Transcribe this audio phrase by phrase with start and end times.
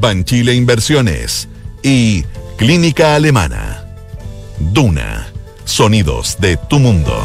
[0.00, 1.48] Banchile Inversiones
[1.82, 2.24] y
[2.56, 3.84] Clínica Alemana.
[4.58, 5.26] Duna.
[5.64, 7.22] Sonidos de tu mundo.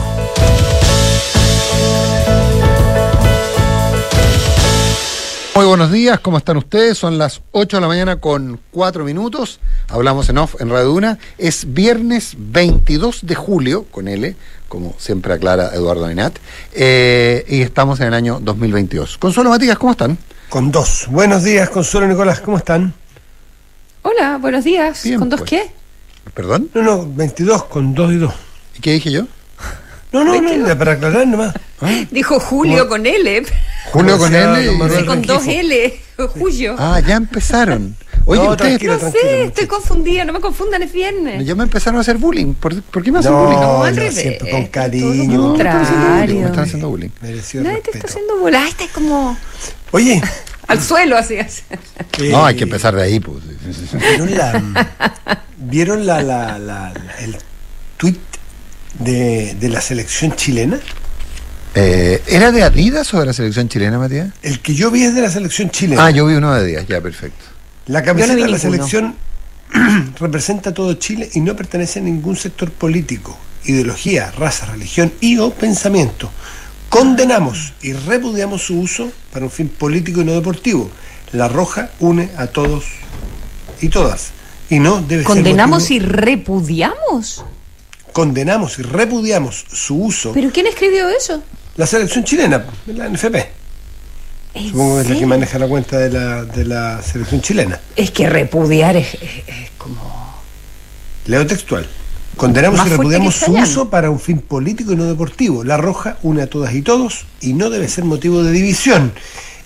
[5.59, 6.97] Muy buenos días, ¿cómo están ustedes?
[6.97, 9.59] Son las 8 de la mañana con 4 minutos.
[9.89, 11.19] Hablamos en off en Radio Duna.
[11.37, 14.37] Es viernes 22 de julio, con L,
[14.69, 16.37] como siempre aclara Eduardo Ainat,
[16.73, 19.17] eh, y estamos en el año 2022.
[19.17, 20.17] Consuelo Matías, ¿cómo están?
[20.49, 21.05] Con dos.
[21.09, 22.91] Buenos días, Consuelo Nicolás, ¿cómo están?
[24.01, 25.03] Hola, buenos días.
[25.03, 25.49] Bien, ¿Con dos pues.
[25.51, 25.71] qué?
[26.33, 26.71] ¿Perdón?
[26.73, 28.33] No, no, 22 con dos y dos.
[28.75, 29.27] ¿Y qué dije yo?
[30.11, 30.65] No, no, no, 22.
[30.65, 31.53] era para aclarar nomás.
[32.11, 33.45] Dijo Julio con L.
[33.91, 34.89] Julio con L.
[34.97, 36.01] Sí, con dos L.
[36.39, 36.75] Julio.
[36.79, 37.95] Ah, ya empezaron.
[38.25, 40.25] Oye, No, ustedes tranquilo, no tranquilo, sé, estoy confundida.
[40.25, 41.45] No me confundan, es viernes.
[41.45, 42.53] ya me empezaron a hacer bullying.
[42.53, 43.59] ¿Por, por qué me hacen No, bullying?
[43.59, 44.37] No, al no, revés.
[44.39, 45.37] con Todo cariño.
[45.41, 47.09] lo me están haciendo bullying, me están haciendo bullying.
[47.21, 48.61] Mereció Nadie te está haciendo bola.
[48.63, 49.37] Ay, estás como
[49.91, 50.21] Oye,
[50.67, 51.37] al suelo, así.
[51.37, 51.63] así.
[52.19, 53.37] eh, No, hay que empezar de ahí, pues.
[53.93, 54.85] ¿Vieron la,
[55.57, 57.35] ¿vieron la, la, la- la- el
[57.97, 58.15] tweet
[58.99, 60.79] de, de la selección chilena?
[61.75, 64.29] Eh, ¿Era de Adidas o de la selección chilena, Matías?
[64.41, 66.05] El que yo vi es de la selección chilena.
[66.05, 67.45] Ah, yo vi uno de Adidas, ya, perfecto.
[67.89, 69.15] La camiseta de la selección
[70.19, 75.39] representa a todo Chile y no pertenece a ningún sector político, ideología, raza, religión y
[75.39, 76.29] o pensamiento.
[76.89, 80.91] Condenamos y repudiamos su uso para un fin político y no deportivo.
[81.31, 82.85] La roja une a todos
[83.81, 84.33] y todas.
[84.69, 87.43] Y no debe ¿Condenamos ser y repudiamos?
[88.13, 90.31] Condenamos y repudiamos su uso.
[90.33, 91.41] ¿Pero quién escribió eso?
[91.75, 93.58] La selección chilena, la NFP.
[94.53, 97.79] ¿En Supongo que es la que maneja la cuenta de la, de la selección chilena.
[97.95, 100.01] Es que repudiar es, es- es como...
[101.27, 101.87] Leo textual.
[102.35, 105.63] Condenamos Más y repudiamos su uso para un fin político y no deportivo.
[105.63, 109.11] La roja une a todas y todos y no debe ser motivo de división.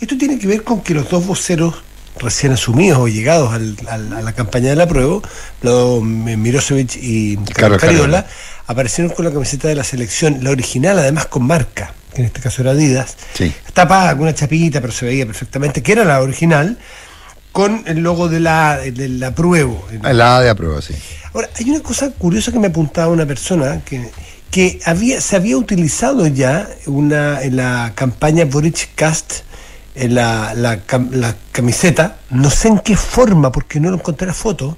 [0.01, 1.75] Esto tiene que ver con que los dos voceros
[2.19, 5.21] recién asumidos o llegados al- al- a la campaña de la prueba,
[5.61, 8.27] los Mirosevic y Carlos Cariola.
[8.67, 12.39] aparecieron con la camiseta de la selección, la original además con marca, que en este
[12.41, 13.53] caso era Adidas, Sí.
[13.73, 16.77] tapada con una chapita, pero se veía perfectamente que era la original,
[17.51, 19.73] con el logo de la, de la prueba.
[20.01, 20.95] La A de aprueba, sí.
[21.33, 24.09] Ahora, hay una cosa curiosa que me apuntaba una persona que,
[24.49, 29.41] que había, se había utilizado ya una, en la campaña Boric Cast,
[29.95, 30.79] en la, la,
[31.11, 34.77] la camiseta, no sé en qué forma, porque no lo encontré la foto,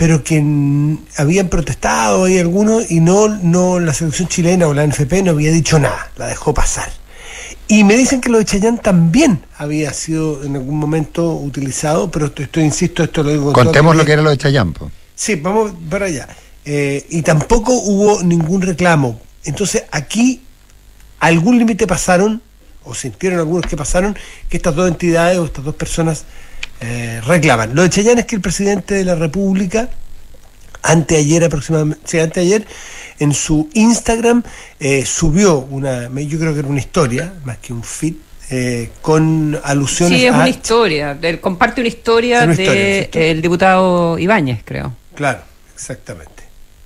[0.00, 0.42] pero que
[1.18, 5.52] habían protestado ahí algunos y no, no la selección chilena o la NFP no había
[5.52, 6.90] dicho nada, la dejó pasar.
[7.68, 12.24] Y me dicen que lo de Chayán también había sido en algún momento utilizado, pero
[12.24, 14.90] esto, esto, insisto, esto lo digo Contemos lo que era lo de Chayampo.
[15.14, 16.28] Sí, vamos para allá.
[16.64, 19.20] Eh, y tampoco hubo ningún reclamo.
[19.44, 20.40] Entonces aquí
[21.18, 22.40] algún límite pasaron,
[22.84, 24.16] o sintieron algunos que pasaron,
[24.48, 26.24] que estas dos entidades o estas dos personas
[26.80, 27.74] eh, reclaman.
[27.74, 29.88] Lo de Chayán es que el presidente de la República,
[30.82, 32.66] anteayer aproximadamente, sí, anteayer,
[33.18, 34.42] en su Instagram
[34.78, 38.14] eh, subió una, yo creo que era una historia, más que un feed,
[38.52, 40.36] eh, con alusiones Sí, es a...
[40.36, 41.18] una historia.
[41.20, 43.42] Él comparte una historia del historia, ¿cierto?
[43.42, 44.94] diputado Ibáñez, creo.
[45.14, 45.40] Claro,
[45.74, 46.30] exactamente.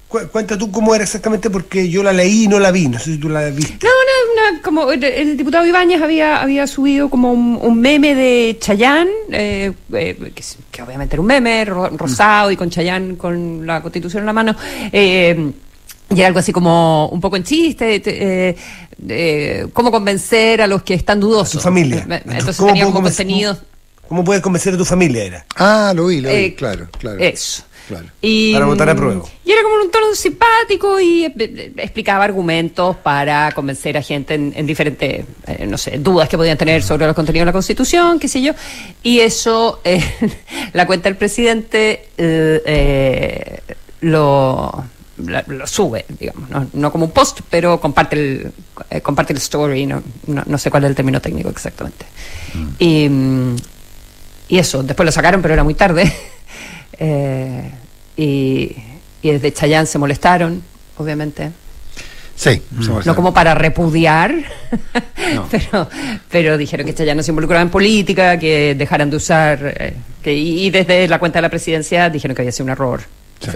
[0.09, 2.99] Cu- cuenta tú cómo era exactamente porque yo la leí y no la vi, no
[2.99, 3.79] sé si tú la viste.
[3.87, 8.57] No, una- como el, el diputado Ibáñez había, había subido como un, un meme de
[8.61, 10.33] Chayán, eh, eh,
[10.71, 14.33] que, obviamente era un meme, ro- rosado y con Chayán con la constitución en la
[14.33, 14.57] mano.
[14.93, 15.53] eh,
[16.15, 18.57] y era algo así como un poco en chiste, te- eh,
[19.09, 21.53] eh, cómo convencer a los que están dudosos.
[21.53, 22.07] Tu familia.
[22.09, 23.59] Eh, Entonces ¿Cómo tenía como contenidos.
[24.07, 25.47] ¿Cómo puedes convencer a tu familia era?
[25.57, 27.19] Ah, lo vi, lo vi, Eh, claro, claro.
[27.19, 27.65] Eso.
[27.89, 28.07] Claro.
[28.23, 29.23] Y, Para votar a prueba.
[29.45, 34.53] Y era como un tono simpático y eh, explicaba argumentos para convencer a gente en,
[34.57, 38.19] en diferentes, eh, no sé, dudas que podían tener sobre los contenidos de la Constitución,
[38.19, 38.53] qué sé yo.
[39.03, 40.03] Y eso, eh,
[40.73, 43.61] la cuenta del presidente eh, eh,
[44.01, 44.85] lo,
[45.19, 46.67] la- lo sube, digamos, ¿no?
[46.73, 48.53] no como un post, pero comparte el,
[48.91, 52.07] eh, comparte el story, no, no, no sé cuál es el término técnico exactamente.
[52.79, 53.57] Y, mm,
[54.49, 56.11] y eso, después lo sacaron, pero era muy tarde.
[56.99, 57.71] Eh,
[58.17, 58.77] y,
[59.23, 60.63] y desde Chayán se molestaron,
[60.99, 61.51] obviamente.
[62.37, 64.35] Sí, somos- No como para repudiar,
[65.35, 65.47] No.
[65.51, 65.89] pero,
[66.31, 70.35] pero dijeron que Chayán no se involucraba en política, que dejaran de usar eh, Que,
[70.35, 73.03] y, y desde la cuenta de la presidencia dijeron que había sido un error.
[73.41, 73.51] Sí.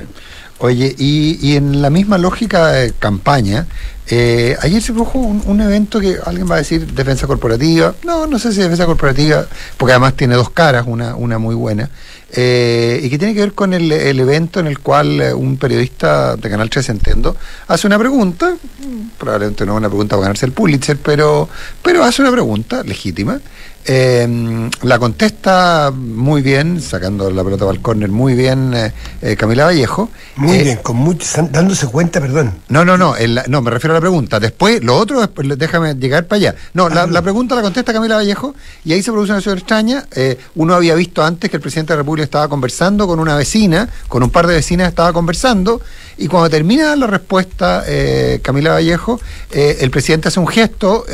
[0.61, 3.69] Oye, y, y en la misma lógica de campaña,
[4.09, 7.95] eh, ayer se produjo un, un evento que alguien va a decir defensa corporativa.
[8.05, 9.47] No, no sé si defensa corporativa,
[9.77, 11.89] porque además tiene dos caras, una, una muy buena.
[12.33, 15.59] eh, y que tiene que ver con el, el evento en el cual eh, un
[15.59, 17.37] periodista de Canal 3, entiendo,
[17.69, 18.57] hace una pregunta,
[19.17, 21.49] probablemente no una pregunta para ganarse el Pulitzer, pero,
[21.83, 23.41] pero hace una pregunta legítima.
[23.91, 28.93] Eh, la contesta muy bien, sacando la pelota para el córner, muy bien eh,
[29.23, 30.11] eh, Camila Vallejo.
[30.37, 32.53] Muy Eh, bien, con mucho, dándose cuenta, perdón.
[32.69, 34.39] no, no, no, el- no, me refiero a la pregunta.
[34.41, 35.27] Después, lo otro,
[35.57, 36.55] déjame llegar para allá.
[36.75, 38.55] No, la, la pregunta la contesta Camila Vallejo
[38.85, 40.07] y ahí se produce una situación extraña.
[40.55, 43.89] Uno había visto antes que el presidente de la República estaba conversando con una vecina,
[44.09, 45.81] con un par de vecinas estaba conversando
[46.19, 47.85] y cuando termina la respuesta
[48.43, 49.19] Camila Vallejo,
[49.51, 51.07] el presidente hace un gesto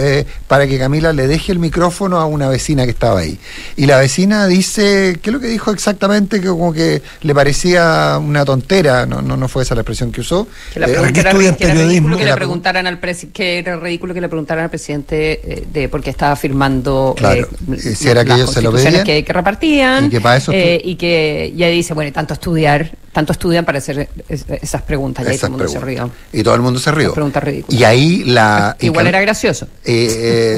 [0.49, 3.39] para que Camila le deje el micrófono a una vecina que estaba ahí.
[3.77, 6.41] Y la vecina dice, ¿qué es lo que dijo exactamente?
[6.41, 10.23] Que como que le parecía una tontera, no, no, no fue esa la expresión que
[10.23, 10.47] usó.
[10.73, 11.85] Que, la Eh, que era, que era periodismo.
[11.89, 13.01] ridículo que le preguntaran al
[13.33, 17.49] que era ridículo que le preguntaran al presidente eh, de por qué estaba firmando Claro,
[17.71, 19.05] eh, y si era que las ellos se lo pedían.
[19.05, 22.35] que, que repartían Y que para eso eh, y que ya dice bueno y tanto
[22.35, 26.11] estudiar tanto estudian para hacer es- esas preguntas y ahí todo el mundo se preguntas.
[26.33, 27.03] rió Y todo el mundo se rió.
[27.05, 27.81] Esas preguntas ridículas.
[27.81, 28.77] Y ahí la.
[28.81, 30.09] igual era gracioso Eh,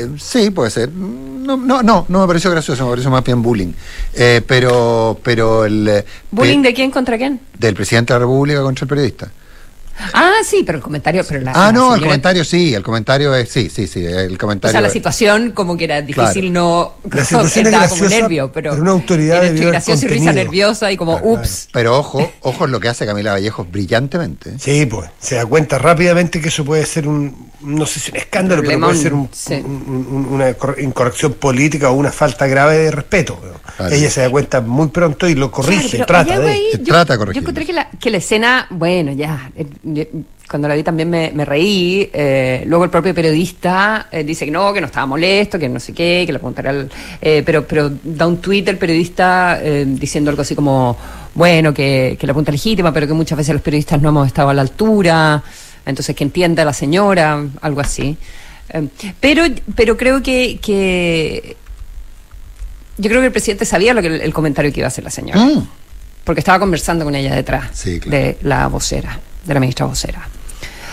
[0.07, 0.89] eh, sí, puede ser.
[1.47, 3.73] No, no, no, no me pareció gracioso, me pareció más bien bullying.
[4.15, 5.87] Eh, pero, pero el.
[5.89, 9.31] eh, bullying pe- de quién contra quién Del presidente de la República contra el periodista.
[10.13, 13.35] Ah sí pero el comentario pero la, ah, la no, el comentario sí, el comentario
[13.35, 13.49] es.
[13.51, 14.73] Sí, sí, sí, el o comentario.
[14.73, 18.23] sea, la es- situación como que era difícil no La situación es estaba como graciosa,
[18.23, 21.69] nervio, pero, pero una autoridad era haber gracioso y risa nerviosa y como ups.
[21.73, 24.59] Pero ojo, ojo en lo que hace Camila Vallejos brillantemente.
[24.59, 28.17] Sí, pues, se da cuenta rápidamente que eso puede ser un, no sé si un
[28.19, 29.55] escándalo, pero puede ser un- sí.
[29.55, 33.39] un- un- una cor- incorrección política o una falta grave de respeto.
[33.77, 33.95] Claro.
[33.95, 36.49] Ella se da cuenta muy pronto y lo corrige, trata de...
[36.51, 39.67] ahí, yo, trata de yo encontré que la, que la escena, bueno, ya, eh,
[40.49, 42.09] cuando la vi también me, me reí.
[42.13, 45.81] eh, luego el propio periodista eh, dice que no, que no estaba molesto, que no
[45.81, 46.91] sé qué, que le preguntará al.
[47.21, 50.97] eh, pero, pero da un tuit el periodista diciendo algo así como,
[51.35, 54.27] bueno, que, que la pregunta es legítima, pero que muchas veces los periodistas no hemos
[54.27, 55.43] estado a la altura.
[55.85, 58.17] Entonces que entienda la señora, algo así.
[58.71, 58.89] Eh,
[59.21, 59.45] pero,
[59.77, 61.57] pero creo que, que
[62.99, 65.05] yo creo que el presidente sabía lo que el, el comentario que iba a hacer
[65.05, 65.69] la señora Mm.
[66.25, 68.17] porque estaba conversando con ella detrás Sí, claro.
[68.19, 70.29] de la vocera, de la ministra vocera.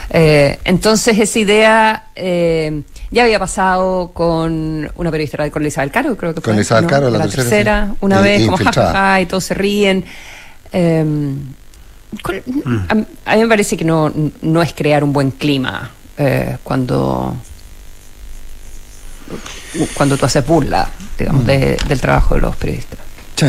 [0.09, 6.33] Eh, entonces esa idea eh, ya había pasado con una periodista, con Isabel Caro, creo
[6.35, 6.53] que fue.
[6.53, 6.89] Con Isabel ¿no?
[6.89, 7.97] Caro, la la tercera, tercera, sí.
[8.01, 10.05] una Y- vez, y como jajaja, y todos se ríen.
[10.71, 11.35] Eh,
[12.21, 12.35] con-
[12.89, 14.11] a, a mí me parece que no,
[14.41, 17.35] no es crear un buen clima eh, cuando
[19.95, 22.99] cuando tú haces burla, digamos, de- del trabajo de los periodistas.
[23.35, 23.47] Sí,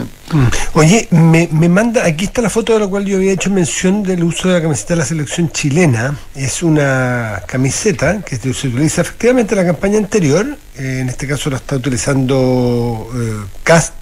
[0.00, 0.36] sí.
[0.74, 4.02] Oye, me, me manda, aquí está la foto de la cual yo había hecho mención
[4.02, 6.18] del uso de la camiseta de la selección chilena.
[6.34, 10.46] Es una camiseta que se utiliza efectivamente en la campaña anterior.
[10.76, 13.94] eh, en este caso la está utilizando eh, Cast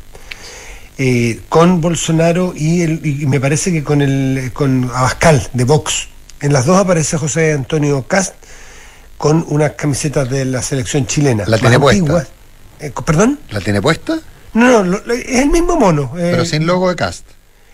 [0.98, 6.08] eh, con Bolsonaro y, el, y me parece que con el con Abascal de Vox.
[6.40, 8.34] En las dos aparece José Antonio Cast
[9.16, 11.44] con unas camisetas de la selección chilena.
[11.46, 12.26] La tiene puesta.
[12.80, 13.38] Eh, ¿Perdón?
[13.50, 14.18] ¿La tiene puesta?
[14.54, 16.12] No, no, lo- lo- es el mismo mono.
[16.16, 17.24] eh, Pero sin logo de cast.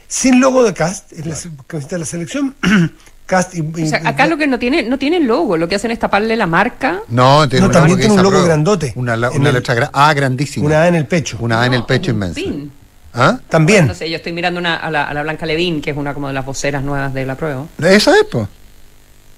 [0.09, 2.55] sin logo de Cast, es la se- camiseta de la selección.
[3.27, 5.75] Cast y, y- O sea, acá lo que no tiene, no tiene logo, lo que
[5.75, 7.01] hacen es taparle la marca.
[7.09, 8.93] No, tiene No, un también tiene un logo grandote.
[8.95, 10.65] Una, la- una el- letra gra- Ah, grandísima.
[10.67, 11.37] una A en el pecho.
[11.41, 12.35] Una A en el No, pecho inmensa.
[12.37, 12.71] pin.
[13.15, 13.39] ¿Ah?
[13.49, 13.87] También.
[13.89, 16.13] No sé, yo estoy mirando una, a, la, a la Blanca Levín, que es una
[16.15, 17.65] como de las voceras nuevas de la prueba.
[17.83, 18.47] ¿Esa es, pues?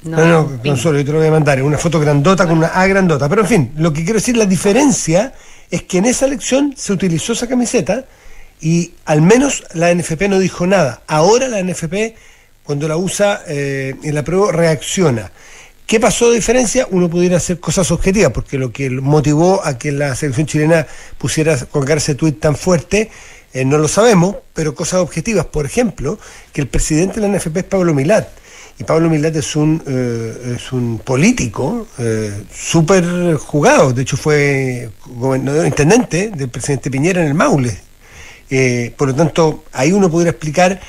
[0.02, 0.72] No, no, pin.
[0.72, 1.62] Consuelo, yo te lo voy a mandar.
[1.62, 3.28] Una foto grandota con una A grandota.
[3.28, 5.32] Pero en fin, lo que quiero decir, la diferencia
[5.70, 8.04] es que en esa elección se utilizó esa camiseta
[8.60, 11.02] y al menos la NFP no dijo nada.
[11.06, 12.16] Ahora la NFP,
[12.62, 15.30] cuando la usa eh, en la prueba, reacciona.
[15.86, 16.86] ¿Qué pasó de diferencia?
[16.90, 21.56] Uno pudiera hacer cosas objetivas, porque lo que motivó a que la selección chilena pusiera
[21.66, 23.10] colgar ese tuit tan fuerte,
[23.54, 25.46] eh, no lo sabemos, pero cosas objetivas.
[25.46, 26.18] Por ejemplo,
[26.52, 28.28] que el presidente de la NFP es Pablo Milat.
[28.78, 33.92] Y Pablo Milat es un, eh, es un político eh, súper jugado.
[33.92, 37.76] De hecho, fue gobernador intendente del presidente Piñera en el Maule.
[38.50, 40.80] Eh, por lo tanto, ahí uno pudiera explicar.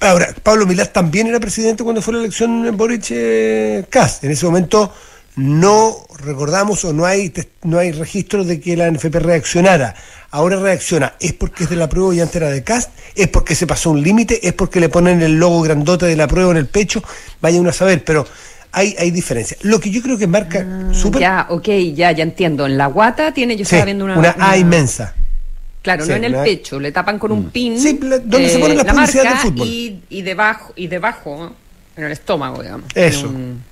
[0.00, 4.24] Ahora, Pablo Milat también era presidente cuando fue la elección en Boric eh, Kass.
[4.24, 4.92] En ese momento
[5.36, 9.94] no recordamos o no hay no hay registro de que la NFP reaccionara.
[10.30, 11.14] Ahora reacciona.
[11.20, 12.90] ¿Es porque es de la prueba y antes era de Cast?
[13.14, 14.46] ¿Es porque se pasó un límite?
[14.46, 17.02] ¿Es porque le ponen el logo grandote de la prueba en el pecho?
[17.40, 18.26] Vaya uno a saber, pero
[18.72, 19.56] hay, hay diferencia.
[19.62, 21.20] Lo que yo creo que marca súper...
[21.20, 22.64] Ya, ok, ya, ya entiendo.
[22.64, 24.18] En la guata tiene, yo Sí, estaba viendo una.
[24.18, 25.14] una A inmensa.
[25.82, 27.78] Claro, Sí, no en el pecho, le tapan con un pin.
[27.78, 29.66] Sí, donde se ponen las la publicidades del fútbol.
[29.68, 31.52] Y, y debajo, y debajo,
[31.96, 32.86] en el estómago, digamos.
[32.94, 33.26] Eso.
[33.26, 33.71] En un-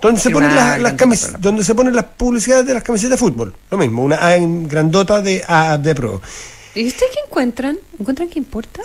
[0.00, 3.16] Donde se, ponen las, las camis- donde se ponen las publicidades de las camisetas de
[3.18, 3.54] fútbol.
[3.70, 6.20] Lo mismo, una A en grandota de A de Pro.
[6.74, 7.76] ¿Y ustedes qué encuentran?
[7.98, 8.82] ¿Encuentran que importa?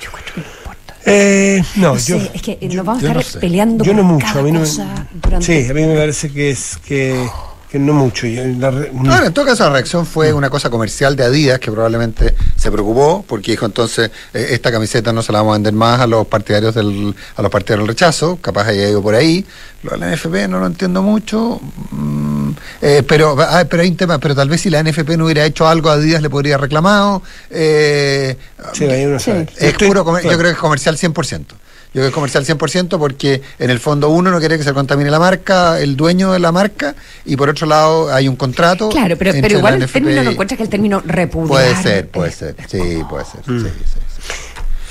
[0.00, 0.94] Yo encuentro que no importa.
[1.06, 3.38] Eh, no, No yo, sé, es que yo- nos vamos a no estar sé.
[3.38, 4.26] peleando yo no mucho.
[4.26, 5.46] cada A mí no cosa durante...
[5.46, 7.28] Sí, a mí me parece que es que,
[7.70, 8.26] que no mucho.
[8.26, 8.90] Yo- la re-
[9.26, 13.24] en todo caso la reacción fue una cosa comercial de Adidas que probablemente se preocupó
[13.28, 16.26] porque dijo entonces eh, esta camiseta no se la vamos a vender más a los
[16.26, 19.44] partidarios del a los partidarios del rechazo, capaz haya ido por ahí.
[19.82, 21.60] Lo de la NFP no lo entiendo mucho,
[21.90, 22.50] mm,
[22.82, 25.44] eh, pero ah, pero hay un tema, pero tal vez si la NFP no hubiera
[25.44, 27.22] hecho algo Adidas le podría haber reclamado.
[27.50, 28.36] Eh,
[28.72, 29.26] sí, ahí uno Sí.
[29.26, 29.46] sabe.
[29.56, 31.54] es Estoy- puro yo creo que es comercial 100%.
[31.88, 34.74] Yo creo que es comercial 100% porque en el fondo uno no quiere que se
[34.74, 38.90] contamine la marca, el dueño de la marca, y por otro lado hay un contrato.
[38.90, 41.48] Claro, pero, pero igual el NFP término no y- encuentra que el término repudiar...
[41.48, 42.56] Puede ser, puede ser.
[42.68, 43.40] Sí, puede ser.
[43.46, 43.60] Mm.
[43.64, 44.32] sí, sí, sí.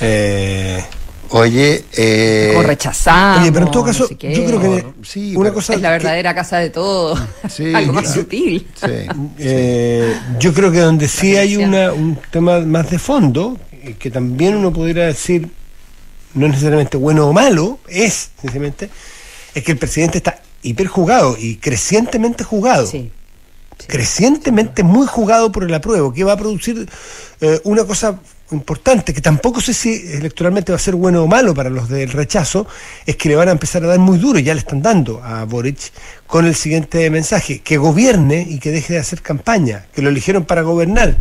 [0.02, 0.84] Eh,
[1.30, 3.42] Oye, eh, O rechazamos.
[3.42, 5.74] oye, pero en todo no caso, sé qué, yo creo que o- sí, una cosa.
[5.74, 7.20] Es la que- verdadera casa de todo.
[7.50, 8.22] Sí, Algo más claro.
[8.22, 8.66] sutil.
[8.76, 8.88] sí.
[9.40, 14.10] Eh, yo creo que donde sí hay una, un tema más de fondo, eh, que
[14.10, 15.50] también uno pudiera decir,
[16.38, 18.90] no es necesariamente bueno o malo, es sencillamente,
[19.54, 22.88] es que el presidente está hiperjugado y crecientemente jugado.
[22.88, 23.12] Sí.
[23.78, 23.88] sí.
[23.88, 26.88] crecientemente muy jugado por el apruebo, que va a producir
[27.42, 28.20] eh, una cosa
[28.52, 32.12] importante, que tampoco sé si electoralmente va a ser bueno o malo para los del
[32.12, 32.68] rechazo,
[33.06, 35.22] es que le van a empezar a dar muy duro, y ya le están dando
[35.24, 35.92] a Boric,
[36.28, 40.46] con el siguiente mensaje, que gobierne y que deje de hacer campaña, que lo eligieron
[40.46, 41.18] para gobernar.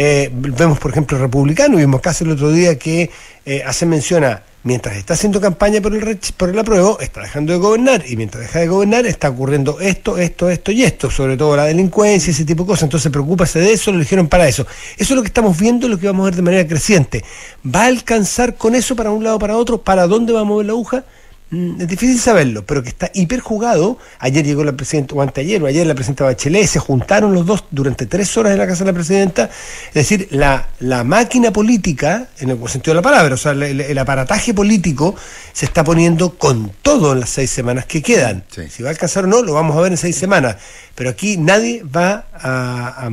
[0.00, 3.10] Eh, vemos, por ejemplo, republicano, vimos caso el otro día que
[3.44, 7.52] eh, hace mención a, mientras está haciendo campaña por el, por el apruebo, está dejando
[7.52, 11.36] de gobernar, y mientras deja de gobernar está ocurriendo esto, esto, esto y esto, sobre
[11.36, 14.68] todo la delincuencia, ese tipo de cosas, entonces preocúpase de eso, lo eligieron para eso.
[14.96, 17.24] Eso es lo que estamos viendo, lo que vamos a ver de manera creciente.
[17.66, 19.82] ¿Va a alcanzar con eso para un lado para otro?
[19.82, 21.02] ¿Para dónde va a mover la aguja?
[21.50, 23.96] Mm, Es difícil saberlo, pero que está hiperjugado.
[24.18, 27.64] Ayer llegó la presidenta, o anteayer, o ayer la presidenta Bachelet, se juntaron los dos
[27.70, 29.48] durante tres horas en la casa de la presidenta.
[29.88, 33.52] Es decir, la, la máquina política, en el buen sentido de la palabra, o sea,
[33.52, 35.14] el, el- el aparataje político
[35.54, 38.44] se está poniendo con todo en las seis semanas que quedan.
[38.54, 38.62] Sí.
[38.68, 40.56] Si va a alcanzar o no, lo vamos a ver en seis semanas.
[40.94, 43.10] Pero aquí nadie va a, a-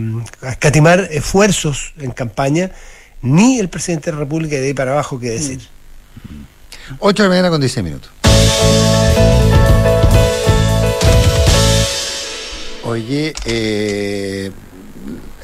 [0.47, 2.71] a escatimar esfuerzos en campaña,
[3.21, 5.59] ni el presidente de la República, y de ahí para abajo, que decir.
[6.99, 8.11] 8 de la mañana con 16 minutos.
[12.83, 14.51] Oye, eh,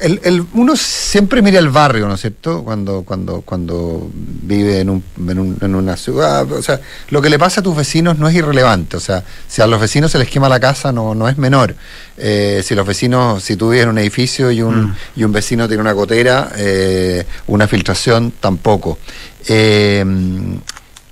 [0.00, 2.62] el, el- uno siempre mira el barrio, ¿no es cierto?
[2.64, 6.50] Cuando, cuando, cuando vive en, un, en, un- en una ciudad.
[6.52, 8.96] O sea, lo que le pasa a tus vecinos no es irrelevante.
[8.96, 11.74] O sea, si a los vecinos se les quema la casa, no, no es menor.
[12.16, 15.66] Eh, si los vecinos, si tú vives en un edificio y un, y un vecino
[15.68, 18.98] tiene una gotera, eh, una filtración, tampoco.
[19.48, 20.04] Eh,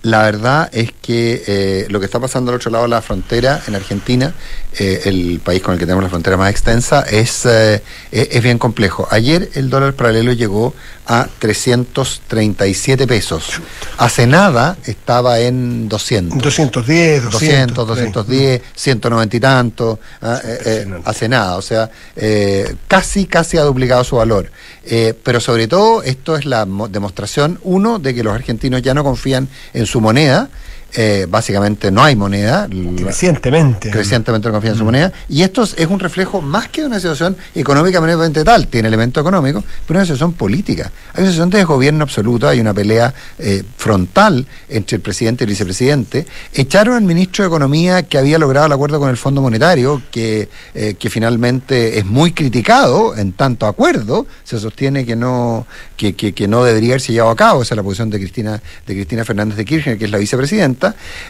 [0.03, 3.63] la verdad es que eh, lo que está pasando al otro lado de la frontera,
[3.67, 4.35] en Argentina,
[4.79, 8.59] eh, el país con el que tenemos la frontera más extensa, es, eh, es, bien
[8.59, 9.07] complejo.
[9.11, 10.75] Ayer el dólar paralelo llegó
[11.07, 13.61] a 337 pesos.
[13.99, 16.39] Hace nada estaba en 200.
[16.41, 22.75] 210, 200, 200, 210, 190 y tanto, ah, eh, eh, hace nada, o sea, eh,
[22.87, 24.51] casi, casi ha duplicado su valor.
[24.85, 28.95] Eh, pero sobre todo, esto es la mo- demostración, uno, de que los argentinos ya
[28.95, 30.49] no confían en su moneda,
[30.95, 33.91] eh, básicamente no hay moneda, la- Crecientemente.
[33.91, 36.99] crecientemente no confían en su moneda, y esto es- un reflejo más que de una
[37.01, 40.91] situación económicamente tal, tiene elementos económicos, pero una situación política.
[41.15, 45.47] Hay una situación de desgobierno absoluto, hay una pelea eh, frontal entre el presidente y
[45.47, 46.27] el vicepresidente.
[46.55, 50.49] Echaron al ministro de Economía que había logrado el acuerdo con el Fondo Monetario, que,
[50.75, 55.67] eh, que finalmente es muy criticado en tanto acuerdo, se sostiene que no,
[55.97, 58.63] que, que- que no debería haberse llevado a cabo, esa es la posición de Cristina,
[58.87, 60.80] de Cristina Fernández de Kirchner, que es la vicepresidenta.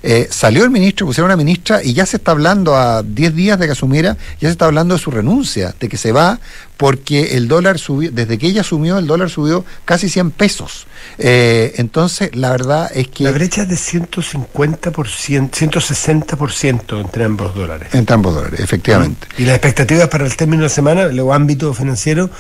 [0.02, 3.59] Eh, salió el ministro, pusieron una ministra y ya se está hablando a 10 días
[3.59, 6.38] de que asumiera, ya se está hablando de su renuncia, de que se va
[6.76, 10.87] porque el dólar subió, desde que ella asumió, el dólar subió casi 100 pesos.
[11.19, 13.25] Eh, entonces, la verdad es que...
[13.25, 17.88] La brecha es de 150%, 160% entre ambos dólares.
[17.92, 19.26] Entre ambos dólares, efectivamente.
[19.37, 22.30] Y las expectativas para el término de la semana, el ámbito financiero,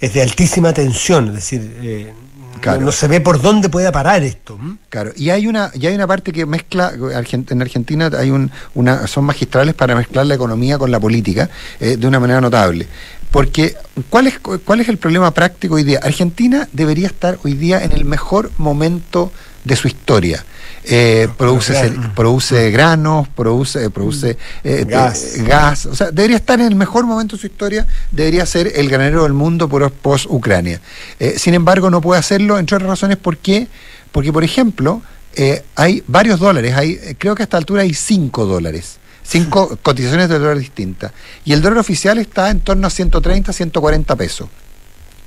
[0.00, 2.12] es de altísima tensión, es decir, eh,
[2.60, 2.82] Claro.
[2.82, 4.58] no, se ve por dónde puede parar esto.
[4.88, 9.06] Claro, y hay una y hay una parte que mezcla en Argentina hay un, una
[9.06, 12.86] son magistrales para mezclar la economía con la política eh, de una manera notable.
[13.30, 13.76] Porque
[14.10, 16.00] ¿cuál es cuál es el problema práctico hoy día?
[16.02, 19.32] Argentina debería estar hoy día en el mejor momento
[19.64, 20.44] de su historia.
[20.84, 25.36] Eh, produce, produce granos, produce, produce eh, Gas.
[25.36, 25.86] eh, gas.
[25.86, 29.24] O sea, debería estar en el mejor momento de su historia, debería ser el granero
[29.24, 30.80] del mundo por post-Ucrania.
[31.18, 33.68] Eh, sin embargo, no puede hacerlo, entre otras razones, ¿por qué?
[34.10, 35.02] Porque, por ejemplo,
[35.36, 39.78] eh, hay varios dólares, hay, eh, creo que a esta altura hay cinco dólares, cinco
[39.82, 41.12] cotizaciones de dólar distintas.
[41.44, 44.48] Y el dólar oficial está en torno a 130, 140 pesos.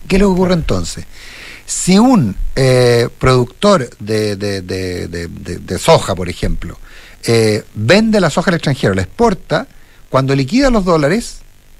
[0.08, 1.06] ¿Qué que ocurre entonces?
[1.66, 6.78] Si un eh, productor de, de- de- soja, por ejemplo,
[7.24, 9.68] eh, vende la soja al extranjero, la exporta,
[10.10, 11.38] cuando liquida los dólares,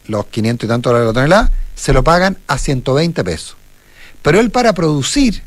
[0.08, 3.56] los 500 y tantos dólares la tonelada, se lo pagan a 120 pesos.
[4.22, 5.44] Pero él para producir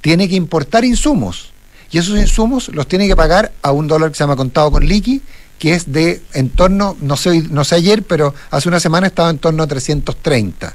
[0.00, 1.52] tiene que importar insumos.
[1.90, 4.86] Y esos insumos los tiene que pagar a un dólar que se llama contado con
[4.86, 5.20] liqui,
[5.58, 9.28] que es de en torno, no sé, no sé ayer, pero hace una semana estaba
[9.28, 10.74] en torno a 330.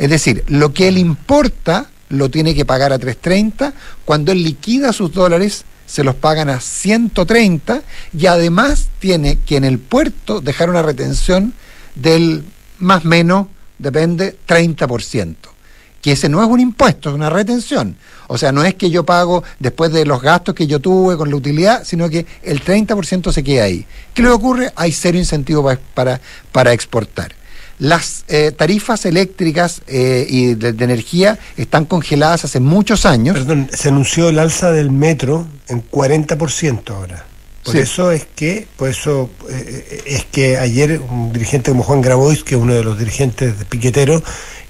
[0.00, 3.74] Es decir, lo que él importa lo tiene que pagar a 330,
[4.06, 7.82] cuando él liquida sus dólares se los pagan a 130
[8.16, 11.52] y además tiene que en el puerto dejar una retención
[11.94, 12.44] del
[12.78, 15.34] más menos, depende, 30%.
[16.00, 17.94] Que ese no es un impuesto, es una retención.
[18.28, 21.28] O sea, no es que yo pago después de los gastos que yo tuve con
[21.28, 23.84] la utilidad, sino que el 30% se queda ahí.
[24.14, 24.72] ¿Qué le ocurre?
[24.76, 26.18] Hay cero incentivo pa- para,
[26.52, 27.34] para exportar.
[27.80, 33.34] Las eh, tarifas eléctricas eh, y de, de energía están congeladas hace muchos años.
[33.36, 37.24] Perdón, se anunció el alza del metro en 40% ahora.
[37.64, 37.80] Por Sí.
[37.80, 42.54] eso es que, por eso eh, es que ayer un dirigente como Juan Grabois, que
[42.54, 44.22] es uno de los dirigentes de piqueteros,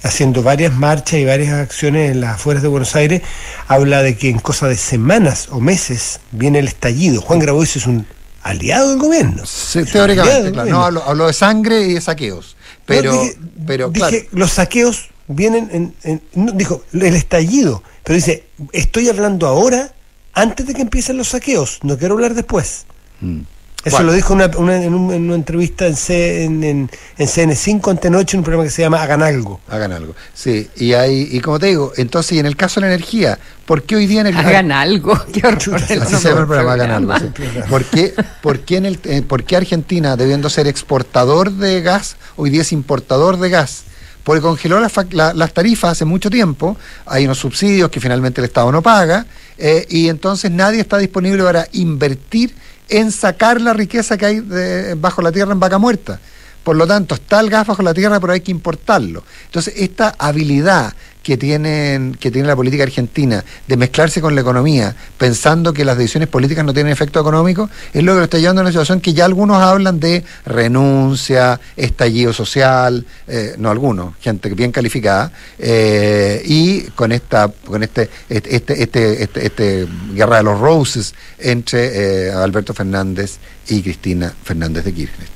[0.03, 3.23] haciendo varias marchas y varias acciones en las afueras de Buenos Aires,
[3.69, 7.21] habla de que en cosa de semanas o meses viene el estallido.
[7.21, 8.07] Juan Grabois es un
[8.43, 9.45] aliado del gobierno.
[9.47, 10.63] Sí, teóricamente, aliado del claro.
[10.65, 10.79] gobierno.
[10.81, 12.57] No, hablo, hablo de sangre y de saqueos.
[12.91, 14.27] Pero, No, dije, pero dije, claro.
[14.33, 19.93] los saqueos vienen en, en- no, dijo el estallido, pero dice, estoy hablando ahora
[20.33, 22.85] antes de que empiecen los saqueos, no quiero hablar después.
[23.21, 23.41] Mm.
[23.83, 24.09] Eso Bueno.
[24.09, 27.91] lo dijo una- una- en, un- en una entrevista en, C- en, en- en CN5
[27.91, 29.59] antenoche, en un programa que se llama Hagan Algo.
[29.69, 30.15] Hagan algo.
[30.35, 33.39] Sí, y hay, y como te digo, entonces, y en el caso de la energía,
[33.65, 35.19] ¿por qué hoy día en el Hagan algo.
[35.33, 35.77] Qué horror.
[35.83, 37.17] Así se llama el programa, hagan algo.
[37.19, 37.27] sí.
[37.71, 42.17] ¿Por qué, por qué en el, eh, por qué Argentina, debiendo ser exportador de gas,
[42.37, 43.85] hoy día es importador de gas?
[44.25, 48.43] Porque congeló las fac- la- las tarifas hace mucho tiempo, hay unos subsidios que finalmente
[48.43, 49.25] el Estado no paga,
[49.57, 52.55] eh, y entonces nadie está disponible para invertir
[52.91, 56.21] en sacar la riqueza que hay de- bajo la tierra en vaca muerta.
[56.65, 59.25] Por lo tanto, está el gas bajo la tierra, pero hay que importarlo.
[59.47, 64.95] Entonces, esta habilidad que, tienen, que tiene la política argentina de mezclarse con la economía,
[65.19, 68.61] pensando que las decisiones políticas no tienen efecto económico, es lo que lo está llevando
[68.61, 74.49] a una situación que ya algunos hablan de renuncia, estallido social, eh, no algunos, gente
[74.51, 80.43] bien calificada, eh, y con esta, con este, este, este, este, este- este guerra de
[80.43, 83.37] los roses entre eh, Alberto Fernández
[83.69, 85.29] y Cristina Fernández de Kirchner.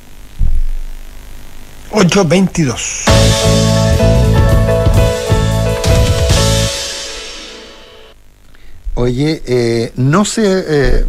[1.91, 3.05] 822.
[8.95, 11.05] Oye, eh, no sé, eh,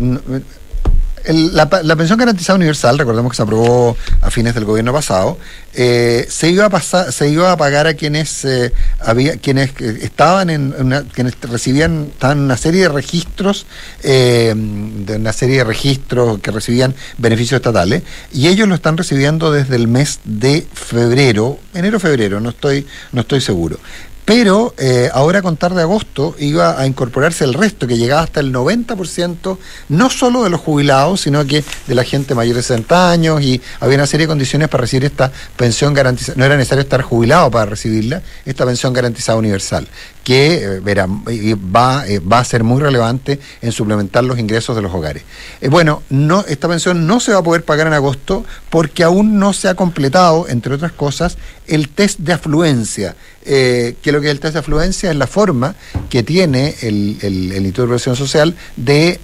[1.28, 5.38] la pensión garantizada universal, recordemos que se aprobó a fines del gobierno pasado,
[5.74, 10.00] eh, se iba a pasar, se iba a pagar a quienes eh, había, quienes eh,
[10.02, 13.66] estaban en una, quienes recibían, estaban en una serie de registros,
[14.04, 19.52] eh, de una serie de registros que recibían beneficios estatales, y ellos lo están recibiendo
[19.52, 23.80] desde el mes de febrero, enero febrero, no estoy, no estoy seguro.
[24.26, 28.40] Pero eh, ahora a contar de agosto iba a incorporarse el resto, que llegaba hasta
[28.40, 29.58] el 90%,
[29.90, 33.62] no solo de los jubilados, sino que de la gente mayor de 60 años, y
[33.80, 36.38] había una serie de condiciones para recibir esta pensión garantizada.
[36.38, 39.88] No era necesario estar jubilado para recibirla, esta pensión garantizada universal,
[40.26, 44.92] que eh, va, eh, va a ser muy relevante en suplementar los ingresos de los
[44.92, 45.24] hogares.
[45.62, 49.38] Eh, bueno, no, esta pensión no se va a poder pagar en agosto porque aún
[49.38, 53.16] no se ha completado, entre otras cosas, el test de afluencia.
[53.46, 55.76] Eh, que lo que es el test de afluencia es la forma
[56.10, 59.20] que tiene el, Instituto de Previsión Social de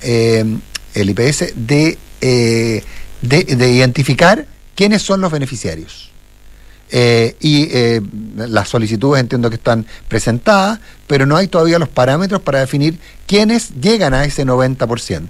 [0.93, 6.10] el IPS de, de identificar quiénes son los beneficiarios.
[6.93, 8.01] Eh, y eh,
[8.35, 10.79] las solicitudes entiendo que están presentadas,
[11.11, 12.97] pero no hay todavía los parámetros para definir
[13.27, 15.27] quiénes llegan a ese 90%.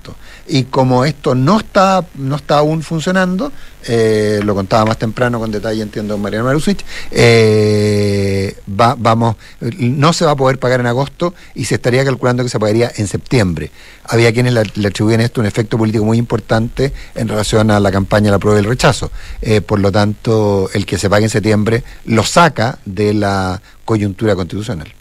[0.47, 3.51] Y como esto no está, no está aún funcionando,
[3.87, 9.37] eh, lo contaba más temprano con detalle, entiendo, Mariano Marusich, eh, va, vamos,
[9.79, 12.91] no se va a poder pagar en agosto y se estaría calculando que se pagaría
[12.97, 13.71] en septiembre.
[14.03, 17.91] Había quienes le, le atribuyen esto un efecto político muy importante en relación a la
[17.91, 19.09] campaña de la prueba y el rechazo.
[19.41, 24.35] Eh, por lo tanto, el que se pague en septiembre lo saca de la coyuntura
[24.35, 24.93] constitucional.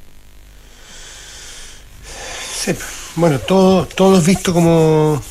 [2.63, 2.75] Sí.
[3.17, 5.23] Bueno, todo, todo es visto como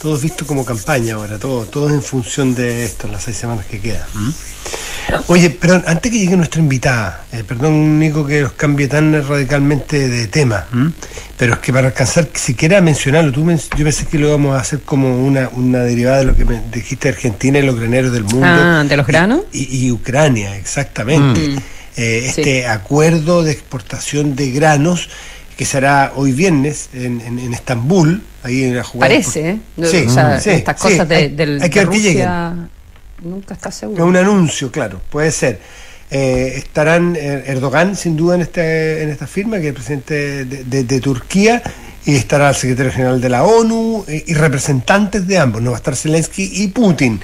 [0.00, 3.36] todo es visto como campaña ahora, todo, todo es en función de esto, las seis
[3.36, 4.06] semanas que quedan.
[5.26, 10.08] Oye, perdón, antes que llegue nuestra invitada, eh, perdón Nico que los cambie tan radicalmente
[10.08, 10.66] de tema,
[11.36, 14.82] pero es que para alcanzar siquiera mencionarlo, tú yo pensé que lo íbamos a hacer
[14.82, 18.24] como una, una derivada de lo que me dijiste de Argentina y los graneros del
[18.24, 18.46] mundo.
[18.46, 19.40] Ah, de los granos.
[19.52, 21.40] Y, Ucrania, exactamente.
[21.40, 21.56] Mm.
[21.96, 25.08] Eh, este acuerdo de exportación de granos
[25.58, 29.12] que será hoy viernes en, en, Estambul, ahí en la jugada.
[29.12, 29.58] Parece, ¿eh?
[29.82, 32.68] Sí, o sea, estas cosas de, del, hay que ver Rusia,
[33.24, 34.04] nunca está seguro.
[34.04, 35.58] Es un anuncio, claro, puede ser.
[36.12, 40.44] Eh, estarán eh, Erdogan, sin duda, en, este, en esta firma, que es el presidente
[40.44, 41.60] de, de Turquía,
[42.08, 45.76] y estará el secretario general de la ONU eh, y representantes de ambos, no va
[45.76, 47.20] a estar Zelensky y Putin.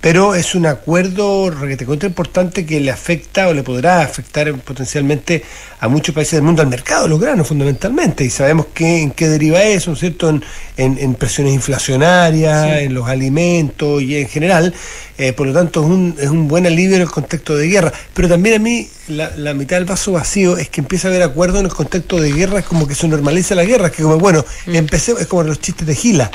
[0.00, 4.52] Pero es un acuerdo que te cuento importante que le afecta o le podrá afectar
[4.54, 5.44] potencialmente
[5.78, 9.12] a muchos países del mundo, al mercado de los granos fundamentalmente, y sabemos que, en
[9.12, 10.42] qué deriva eso, cierto?, en,
[10.76, 14.74] en, presiones inflacionarias, en los alimentos y en general,
[15.18, 17.92] eh, por lo tanto es un, es un buen alivio en el contexto de guerra.
[18.14, 21.60] Pero también a mí la, mitad del vaso vacío es que empieza a haber acuerdo
[21.60, 24.18] en el contexto de guerra, es como que se normaliza la guerra, es que como,
[24.18, 24.74] bueno, mm.
[24.74, 26.30] empecemos, es como los chistes de Gila.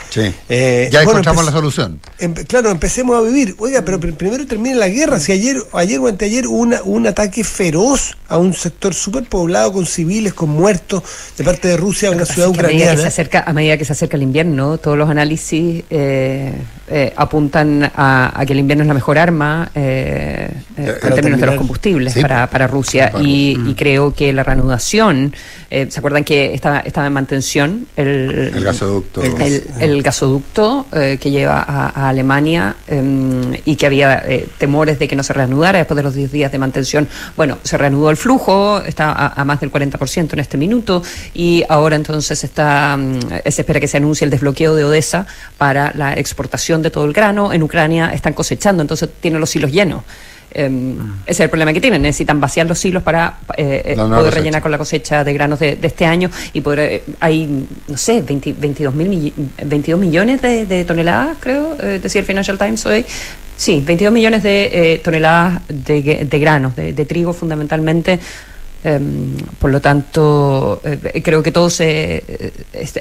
[0.50, 2.00] Eh, ya encontramos la solución.
[2.48, 3.56] claro, empecemos a vivir.
[3.60, 5.20] Oiga, pero primero termine la guerra.
[5.20, 9.74] Si ayer, ayer o anteayer hubo una, un ataque feroz a un sector súper poblado
[9.74, 11.04] con civiles, con muertos,
[11.38, 12.92] de parte de Rusia, a una ciudad ucraniana.
[12.92, 15.84] A medida, que se acerca, a medida que se acerca el invierno, todos los análisis
[15.90, 16.54] eh,
[16.88, 21.46] eh, apuntan a, que el invierno es la mejor arma eh, eh en términos de
[21.46, 23.12] los combustibles para, para, Rusia.
[23.22, 23.74] Y, mm.
[23.74, 25.34] creo que la reanudación,
[25.70, 32.10] ¿se acuerdan que estaba, estaba en mantención el, el gasoducto, el, gasoducto que lleva a,
[32.10, 34.24] Alemania em, y que había
[34.58, 37.08] temores de que no se reanudara después de los 10 días de mantención?
[37.36, 41.02] Bueno, se reanudó el flujo, está a, más del 40% en este minuto
[41.34, 45.26] y ahora entonces está, mm, se espera que se anuncie el desbloqueo de Odessa
[45.58, 47.54] para la exportación de todo el grano.
[47.54, 50.04] En Ucrania están cosechando, entonces tienen los hilos llenos.
[50.54, 52.02] Em, ese es el problema que tienen.
[52.02, 55.78] Necesitan vaciar los hilos para eh, eh, poder rellenar con la cosecha de granos de,
[55.82, 56.80] este año y poder.
[56.80, 62.86] Eh, hay, no sé, 22, mil, 22 millones de, toneladas, creo, decía el Financial Times
[62.86, 63.06] hoy.
[63.56, 68.20] Sí, 22 millones de toneladas de, granos, de, trigo fundamentalmente
[68.84, 72.52] Em, por lo tanto, eh, creo que todo se, eh,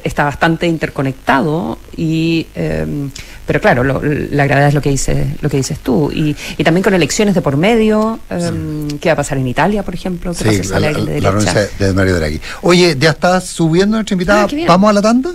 [0.05, 3.11] está bastante interconectado y em,
[3.47, 6.85] pero claro, la gravedad es lo que dices, lo que dices tú y, y también
[6.85, 10.35] con elecciones de por medio, em, ¿qué va a pasar en Italia, por ejemplo?
[10.35, 12.41] ¿Qué sí, la, la, de Mario Draghi.
[12.61, 14.43] Oye, ya estás subiendo nuestra invitada.
[14.43, 15.31] Ah, ¿Vamos a la tanda?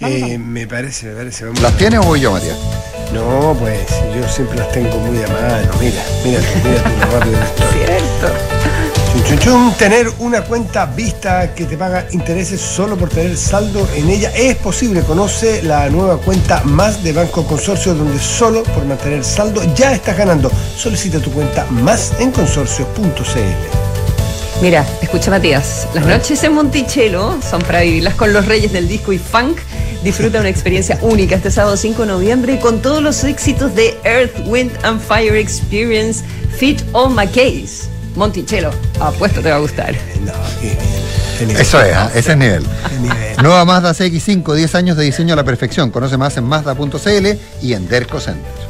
[0.00, 1.46] Eh, me parece, me parece.
[1.60, 2.56] ¿Las tienes o voy yo, Matías?
[3.12, 5.72] No, pues yo siempre las tengo muy a mano.
[5.80, 7.38] Mira, mira, mira tu rápido.
[7.72, 8.75] Cierto.
[9.78, 14.56] Tener una cuenta vista que te paga intereses solo por tener saldo en ella es
[14.56, 15.02] posible.
[15.02, 20.16] Conoce la nueva cuenta más de Banco Consorcio donde solo por mantener saldo ya estás
[20.16, 20.50] ganando.
[20.76, 23.82] Solicita tu cuenta más en consorcio.cl.
[24.62, 29.12] Mira, escucha Matías, las noches en Monticello son para vivirlas con los reyes del disco
[29.12, 29.58] y funk.
[30.02, 34.34] Disfruta una experiencia única este sábado 5 de noviembre con todos los éxitos de Earth,
[34.46, 36.24] Wind and Fire Experience
[36.58, 37.95] Fit on My Case.
[38.16, 39.94] Monticello, apuesto te va a gustar.
[41.40, 42.10] Eso es, ¿ah?
[42.14, 42.66] ese es nivel.
[43.42, 45.90] Nueva Mazda CX5, 10 años de diseño a la perfección.
[45.90, 47.26] Conoce más en Mazda.cl
[47.62, 48.66] y en Derco Center.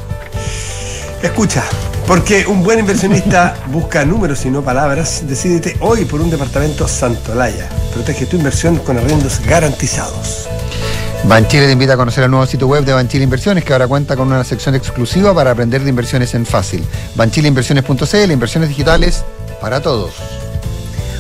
[1.23, 1.65] Escucha,
[2.07, 7.69] porque un buen inversionista busca números y no palabras, decídete hoy por un departamento Santolaya.
[7.95, 10.49] Protege tu inversión con arriendos garantizados.
[11.25, 14.17] Banchile te invita a conocer el nuevo sitio web de Banchile Inversiones, que ahora cuenta
[14.17, 16.85] con una sección exclusiva para aprender de inversiones en fácil.
[17.17, 19.25] Banchileinversiones.cl, inversiones digitales
[19.67, 20.13] para todos.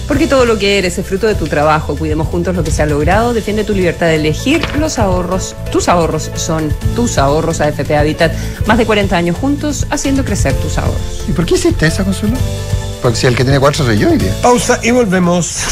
[0.06, 1.96] Porque todo lo que eres es fruto de tu trabajo.
[1.96, 3.34] Cuidemos juntos lo que se ha logrado.
[3.34, 5.56] Defiende tu libertad de elegir los ahorros.
[5.72, 8.32] Tus ahorros son tus ahorros AFP Habitat.
[8.66, 11.24] Más de 40 años juntos haciendo crecer tus ahorros.
[11.28, 12.36] ¿Y por qué hiciste esa, Consuelo?
[13.02, 14.32] Porque si el que tiene cuatro soy yo día.
[14.42, 15.62] Pausa y volvemos.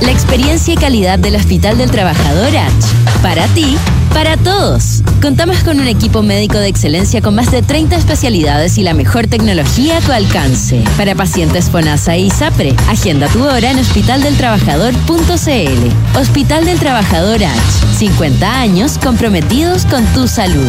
[0.00, 2.97] La experiencia y calidad del Hospital del Trabajador H.
[3.22, 3.76] Para ti
[4.18, 5.04] para todos.
[5.22, 9.28] Contamos con un equipo médico de excelencia con más de 30 especialidades y la mejor
[9.28, 10.82] tecnología a tu alcance.
[10.96, 16.18] Para pacientes FONASA y SAPRE, agenda tu hora en hospitaldeltrabajador.cl.
[16.18, 17.60] Hospital del Trabajador H.
[17.98, 20.66] 50 años comprometidos con tu salud.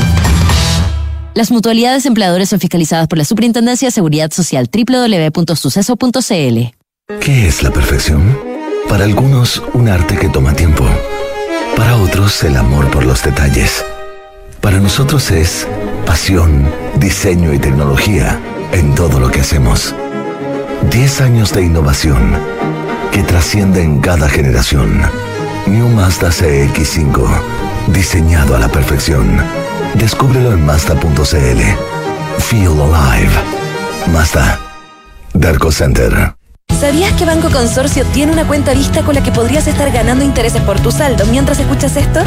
[1.33, 6.75] Las mutualidades empleadores son fiscalizadas por la Superintendencia de Seguridad Social www.suceso.cl.
[7.19, 8.37] ¿Qué es la perfección?
[8.87, 10.85] Para algunos, un arte que toma tiempo.
[11.75, 13.85] Para otros, el amor por los detalles.
[14.61, 15.67] Para nosotros es
[16.05, 18.39] pasión, diseño y tecnología
[18.71, 19.95] en todo lo que hacemos.
[20.91, 22.35] 10 años de innovación
[23.11, 25.01] que trasciende en cada generación.
[25.67, 27.27] New Mazda CX5,
[27.87, 29.41] diseñado a la perfección.
[29.95, 31.61] Descúbrelo en Mazda.cl.
[32.39, 33.33] Feel alive.
[34.11, 34.59] Mazda.
[35.33, 36.38] Darko Center.
[36.79, 40.61] ¿Sabías que Banco Consorcio tiene una cuenta vista con la que podrías estar ganando intereses
[40.61, 42.21] por tu saldo mientras escuchas esto?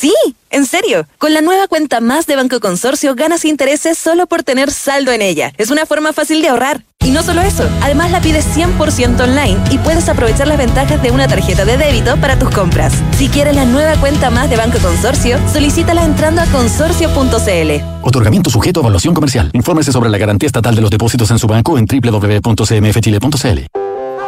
[0.00, 0.14] Sí,
[0.48, 1.06] en serio.
[1.18, 5.20] Con la nueva cuenta más de Banco Consorcio ganas intereses solo por tener saldo en
[5.20, 5.52] ella.
[5.58, 6.86] Es una forma fácil de ahorrar.
[7.04, 11.10] Y no solo eso, además la pides 100% online y puedes aprovechar las ventajas de
[11.10, 12.94] una tarjeta de débito para tus compras.
[13.18, 17.84] Si quieres la nueva cuenta más de Banco Consorcio, solicítala entrando a consorcio.cl.
[18.00, 19.50] Otorgamiento sujeto a evaluación comercial.
[19.52, 23.66] Infórmese sobre la garantía estatal de los depósitos en su banco en www.cmfchile.cl.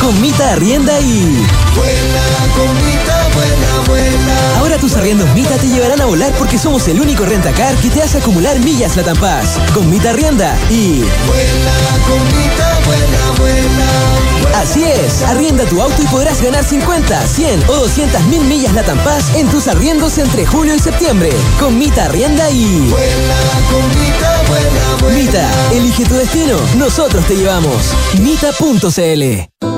[0.00, 1.46] Con Mita Arrienda y.
[1.74, 2.22] Vuela,
[2.56, 4.58] con Mita, vuela, vuela.
[4.58, 8.02] Ahora tus arriendos Mita te llevarán a volar porque somos el único rentacar que te
[8.02, 9.58] hace acumular millas la Paz.
[9.74, 11.00] Con Mita Arrienda y.
[11.26, 11.72] Vuela,
[12.06, 14.58] con Mita, vuela, vuela.
[14.60, 18.82] Así es, arrienda tu auto y podrás ganar 50, 100 o 200 mil millas la
[18.82, 21.30] Paz en tus arriendos entre julio y septiembre.
[21.60, 22.88] Con Mita Arrienda y.
[22.88, 23.36] Vuela,
[23.70, 25.18] con Mita, vuela, vuela.
[25.18, 27.76] Mita, elige tu destino, nosotros te llevamos.
[28.20, 29.77] Mita.cl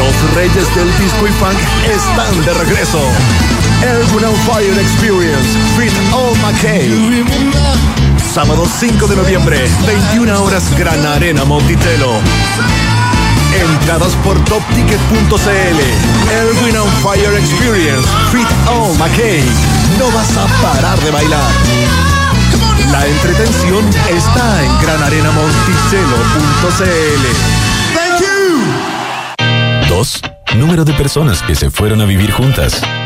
[0.00, 3.02] Los reyes del disco y funk están de regreso.
[3.82, 7.22] El on Fire Experience Fit All McKay.
[8.32, 12.12] Sábado 5 de noviembre, 21 horas Gran Arena Monticello.
[13.52, 15.80] Entradas por topticket.cl.
[16.32, 19.44] El on Fire Experience Fit All McKay.
[19.98, 21.52] No vas a parar de bailar.
[22.90, 27.59] La entretención está en granarenamonticello.cl.
[30.56, 32.80] Número de personas que se fueron a vivir juntas.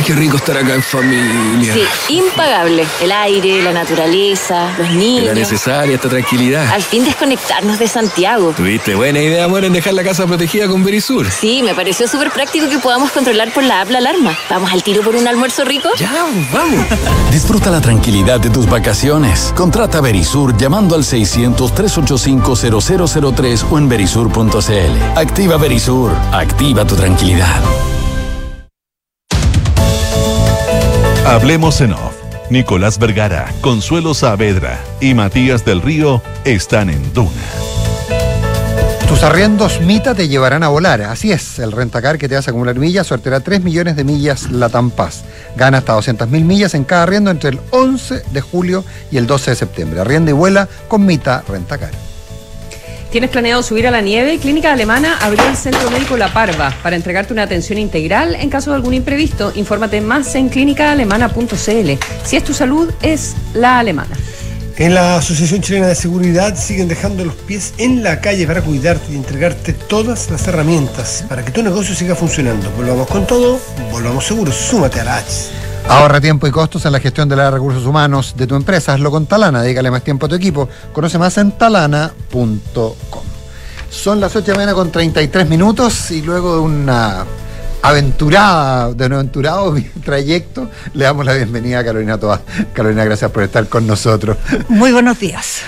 [0.00, 1.74] Ay, qué rico estar acá en familia.
[1.74, 1.84] Sí,
[2.14, 2.86] impagable.
[3.02, 5.26] El aire, la naturaleza, los niños.
[5.26, 6.72] La necesaria, esta tranquilidad.
[6.72, 8.54] Al fin desconectarnos de Santiago.
[8.56, 11.30] Tuviste buena idea, amor, en dejar la casa protegida con Verisur.
[11.30, 14.34] Sí, me pareció súper práctico que podamos controlar por la app la alarma.
[14.48, 15.90] ¿Vamos al tiro por un almuerzo rico?
[15.98, 16.10] Ya,
[16.50, 16.86] vamos.
[17.30, 19.52] Disfruta la tranquilidad de tus vacaciones.
[19.54, 25.18] Contrata Verisur llamando al 600-385-0003 o en verisur.cl.
[25.18, 26.10] Activa Verisur.
[26.32, 27.60] Activa tu tranquilidad.
[31.26, 32.14] Hablemos en off.
[32.50, 37.30] Nicolás Vergara, Consuelo Saavedra y Matías del Río están en Duna.
[39.06, 41.02] Tus arriendos Mita te llevarán a volar.
[41.02, 44.90] Así es, el rentacar que te hace acumular millas sorteará 3 millones de millas Latam
[44.90, 45.22] Paz.
[45.56, 49.26] Gana hasta 200 mil millas en cada arriendo entre el 11 de julio y el
[49.26, 50.00] 12 de septiembre.
[50.00, 52.09] Arrienda y vuela con Mita Rentacar.
[53.10, 54.38] ¿Tienes planeado subir a la nieve?
[54.38, 58.70] Clínica Alemana abrió el Centro Médico La Parva para entregarte una atención integral en caso
[58.70, 59.50] de algún imprevisto.
[59.56, 61.90] Infórmate más en clínicaalemana.cl.
[62.24, 64.16] Si es tu salud, es la alemana.
[64.76, 69.12] En la Asociación Chilena de Seguridad siguen dejando los pies en la calle para cuidarte
[69.12, 72.70] y entregarte todas las herramientas para que tu negocio siga funcionando.
[72.76, 75.59] Volvamos con todo, volvamos seguros, súmate a la H.
[75.90, 78.94] Ahorra tiempo y costos en la gestión de los recursos humanos de tu empresa.
[78.94, 80.68] Hazlo con Talana, dedícale más tiempo a tu equipo.
[80.92, 83.24] Conoce más en talana.com.
[83.90, 87.24] Son las 8 de la mañana con 33 minutos y luego de una
[87.82, 92.40] aventurada, de un aventurado trayecto, le damos la bienvenida a Carolina Toa.
[92.72, 94.36] Carolina, gracias por estar con nosotros.
[94.68, 95.62] Muy buenos días.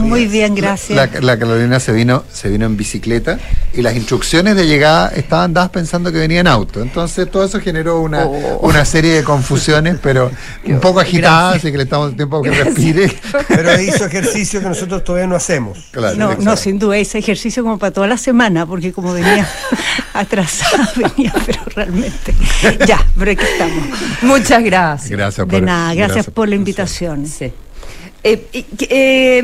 [0.00, 1.22] Muy bien, gracias.
[1.22, 3.38] La, Carolina se vino, se vino en bicicleta
[3.72, 6.82] y las instrucciones de llegada estaban dadas pensando que venía en auto.
[6.82, 8.58] Entonces todo eso generó una, Oh.
[8.62, 10.30] una serie de confusiones, pero
[10.66, 13.12] un poco agitada, así que le estamos tiempo que respire.
[13.48, 15.78] Pero hizo ejercicio que nosotros todavía no hacemos.
[15.92, 19.48] Claro, No, no, sin duda, ese ejercicio como para toda la semana, porque como venía
[20.20, 22.34] atrasada, venía, pero realmente.
[22.86, 23.84] Ya, pero aquí estamos.
[24.22, 25.10] Muchas gracias.
[25.10, 27.26] Gracias De nada, gracias por la invitación.
[27.26, 27.52] Sí.
[28.24, 29.38] Eh, que,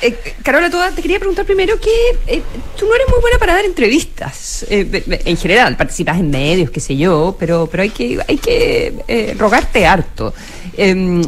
[0.00, 1.90] eh, Carola, Toda, te quería preguntar primero que
[2.26, 2.42] eh,
[2.78, 4.64] tú no eres muy buena para dar entrevistas.
[4.70, 9.86] en general, participas en medios, qué sé yo, pero, pero hay que, hay que rogarte
[9.86, 10.32] harto.
[10.76, 11.20] Eh,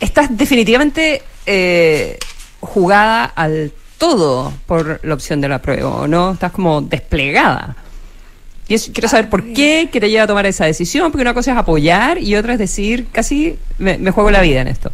[0.00, 1.22] estás definitivamente
[2.60, 6.32] jugada al todo por la opción de la prueba, ¿no?
[6.32, 7.76] Estás como desplegada.
[8.92, 11.58] Quiero saber por qué que te lleva a tomar esa decisión, porque una cosa es
[11.58, 14.90] apoyar y otra es decir, casi me, me juego la vida en esto.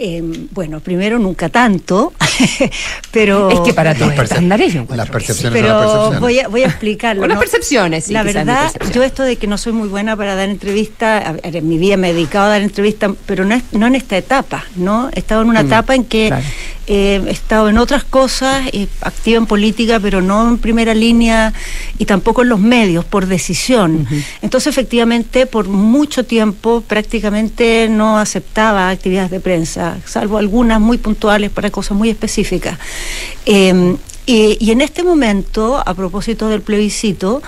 [0.00, 2.12] Eh, bueno, primero nunca tanto,
[3.10, 3.50] pero...
[3.50, 5.42] Es que para tus Las estándares yo las percepciones sí.
[5.42, 6.20] son las Pero percepciones.
[6.20, 7.20] voy a, voy a explicarlo.
[7.22, 7.40] Con las ¿no?
[7.40, 11.36] percepciones, sí, La verdad, yo esto de que no soy muy buena para dar entrevistas,
[11.42, 14.16] en mi vida me he dedicado a dar entrevistas, pero no, es- no en esta
[14.16, 15.10] etapa, ¿no?
[15.14, 16.44] He estado en una Mm, etapa en que claro.
[16.86, 21.52] eh, he estado en otras cosas, eh, activa en política, pero no en primera línea
[21.98, 24.06] y tampoco en los medios, por decisión.
[24.42, 31.50] Entonces, efectivamente, por mucho tiempo prácticamente no aceptaba actividades de prensa, salvo algunas muy puntuales
[31.50, 32.78] para cosas muy específicas.
[33.44, 37.42] Y, y en este momento, a propósito del plebiscito,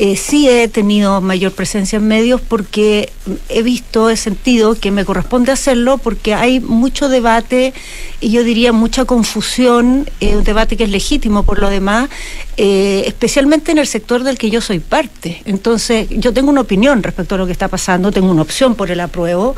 [0.00, 3.10] eh, sí he tenido mayor presencia en medios porque
[3.48, 7.74] he visto, he sentido que me corresponde hacerlo porque hay mucho debate
[8.20, 12.10] y yo diría mucha confusión, eh, un debate que es legítimo por lo demás,
[12.56, 15.42] eh, especialmente en el sector del que yo soy parte.
[15.46, 18.92] Entonces, yo tengo una opinión respecto a lo que está pasando, tengo una opción por
[18.92, 19.56] el apruebo.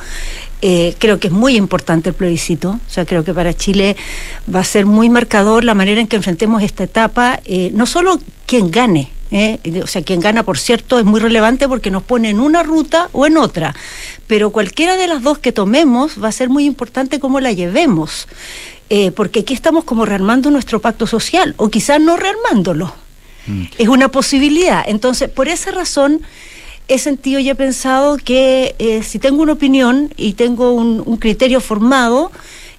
[0.63, 3.97] Creo que es muy importante el plebiscito, o sea, creo que para Chile
[4.55, 7.41] va a ser muy marcador la manera en que enfrentemos esta etapa,
[7.73, 9.59] no solo quien gane, ¿eh?
[9.83, 13.09] o sea, quien gana, por cierto, es muy relevante porque nos pone en una ruta
[13.13, 13.75] o en otra,
[14.27, 18.29] pero cualquiera de las dos que tomemos va a ser muy importante cómo la llevemos,
[18.89, 22.93] eh, porque aquí estamos como rearmando nuestro pacto social, o quizás no rearmándolo,
[23.79, 24.85] es una posibilidad.
[24.87, 26.21] Entonces, por esa razón
[26.87, 31.17] he sentido y he pensado que eh, si tengo una opinión y tengo un, un
[31.17, 32.31] criterio formado,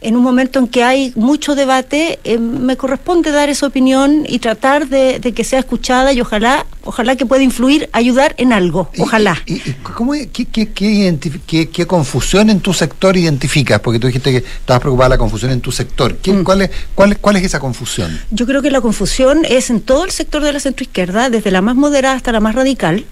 [0.02, 4.40] en un momento en que hay mucho debate, eh, me corresponde dar esa opinión y
[4.40, 8.90] tratar de, de que sea escuchada y ojalá, ojalá que pueda influir, ayudar en algo,
[8.98, 9.38] ojalá.
[9.46, 13.80] ¿Y, y cómo, qué, qué- qué identif- qué- qué confusión en tu sector identificas?
[13.80, 16.16] Porque tú dijiste que estabas preocupada de la confusión en tu sector.
[16.18, 16.44] ¿Qué- Mm.
[16.44, 18.20] cuál, es, cuál, ¿Cuál es esa confusión?
[18.32, 21.62] Yo creo que la confusión es en todo el sector de la centroizquierda, desde la
[21.62, 23.06] más moderada hasta la más radical,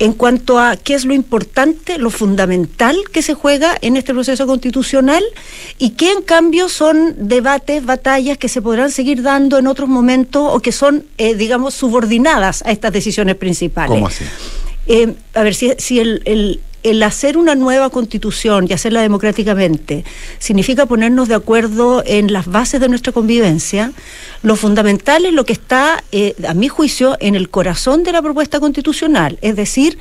[0.00, 4.46] en cuanto a qué es lo importante, lo fundamental que se juega en este proceso
[4.46, 5.24] constitucional
[5.78, 10.42] y qué en cambio son debates, batallas que se podrán seguir dando en otros momentos
[10.52, 13.90] o que son, eh, digamos, subordinadas a estas decisiones principales.
[13.96, 14.24] ¿Cómo así?
[14.86, 20.04] Eh, a ver, si, si el, el- el hacer una nueva constitución y hacerla democráticamente
[20.38, 23.92] significa ponernos de acuerdo en las bases de nuestra convivencia,
[24.42, 28.22] lo fundamental es lo que está, eh, a mi juicio, en el corazón de la
[28.22, 29.98] propuesta constitucional, es decir,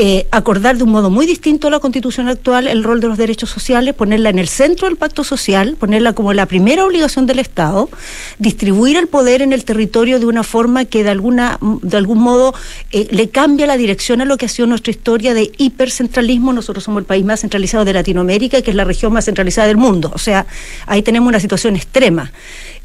[0.00, 3.18] eh, acordar de un modo muy distinto a la constitución actual el rol de los
[3.18, 7.40] derechos sociales, ponerla en el centro del pacto social, ponerla como la primera obligación del
[7.40, 7.90] Estado,
[8.38, 12.54] distribuir el poder en el territorio de una forma que de alguna de algún modo
[12.92, 16.52] eh, le cambia la dirección a lo que ha sido nuestra historia de hipercentralismo.
[16.52, 19.78] Nosotros somos el país más centralizado de Latinoamérica, que es la región más centralizada del
[19.78, 20.12] mundo.
[20.14, 20.46] O sea,
[20.86, 22.30] ahí tenemos una situación extrema.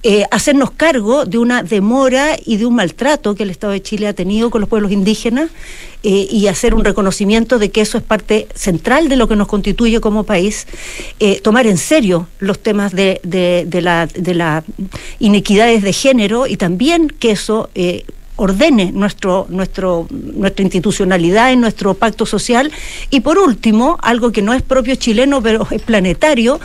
[0.06, 4.08] Eh, hacernos cargo de una demora y de un maltrato que el Estado de Chile
[4.08, 5.50] ha tenido con los pueblos indígenas
[6.04, 9.48] eh, y hacer un reconocimiento de que eso es parte central de lo que nos
[9.48, 10.68] constituye como país,
[11.22, 14.66] eh, tomar en serio los temas de, de, de la, de las
[15.20, 17.70] inequidades de género y también que eso
[18.36, 22.72] ordene nuestro, nuestro, nuestra institucionalidad y nuestro pacto social.
[23.10, 26.60] Y por último, algo que no es propio chileno, pero es planetario,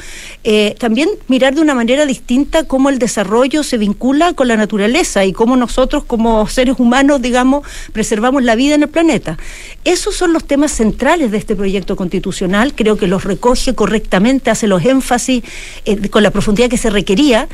[0.45, 5.25] eh, también mirar de una manera distinta cómo el desarrollo se vincula con la naturaleza
[5.25, 9.37] y cómo nosotros como seres humanos, digamos, preservamos la vida en el planeta.
[9.85, 12.75] Esos son los temas centrales de este proyecto constitucional.
[12.75, 15.43] Creo que los recoge correctamente, hace los énfasis
[15.85, 17.49] eh, con la profundidad que se requería.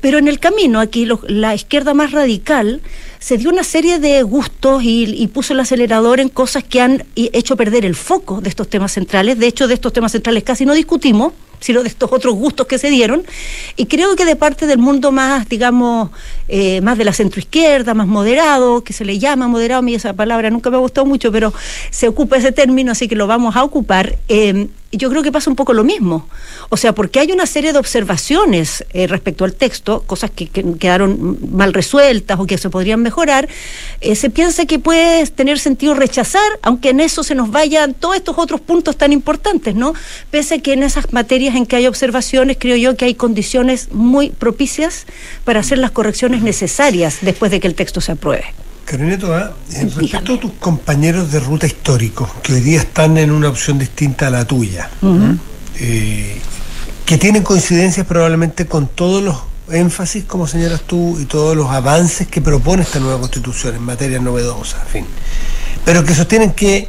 [0.00, 2.82] Pero en el camino, aquí la izquierda más radical
[3.26, 7.56] se dio una serie de gustos y, puso el acelerador en cosas que han hecho
[7.56, 9.36] perder el foco de estos temas centrales.
[9.36, 12.78] De hecho, de estos temas centrales casi no discutimos, sino de estos otros gustos que
[12.78, 13.26] se dieron.
[13.74, 16.10] Y creo que de parte del mundo más, digamos,
[16.46, 20.12] eh, más de la centroizquierda, más moderado, que se le llama moderado, a mí esa
[20.12, 21.52] palabra nunca me ha gustado mucho, pero
[21.90, 24.16] se ocupa ese término, así que lo vamos a ocupar.
[24.28, 26.28] Eh, yo creo que pasa un poco lo mismo.
[26.68, 31.38] O sea, porque hay una serie de observaciones eh, respecto al texto, cosas que, quedaron
[31.52, 33.48] mal resueltas o que se podrían mejorar,
[34.00, 38.16] eh, se piensa que puede tener sentido rechazar, aunque en eso se nos vayan todos
[38.16, 39.94] estos otros puntos tan importantes, ¿no?
[40.30, 43.92] Pese a que en esas materias en que hay observaciones, creo yo que hay condiciones
[43.92, 45.06] muy propicias
[45.44, 48.46] para hacer las correcciones necesarias después de que el texto se apruebe.
[48.86, 53.48] Carolina Toa, respecto a tus compañeros de ruta histórico, que hoy día están en una
[53.48, 54.88] opción distinta a la tuya,
[55.80, 56.40] eh,
[57.04, 59.36] que tienen coincidencias probablemente con todos los
[59.70, 64.20] énfasis, como señalas tú, y todos los avances que propone esta nueva constitución en materia
[64.20, 65.06] novedosa, en fin,
[65.84, 66.88] pero que sostienen que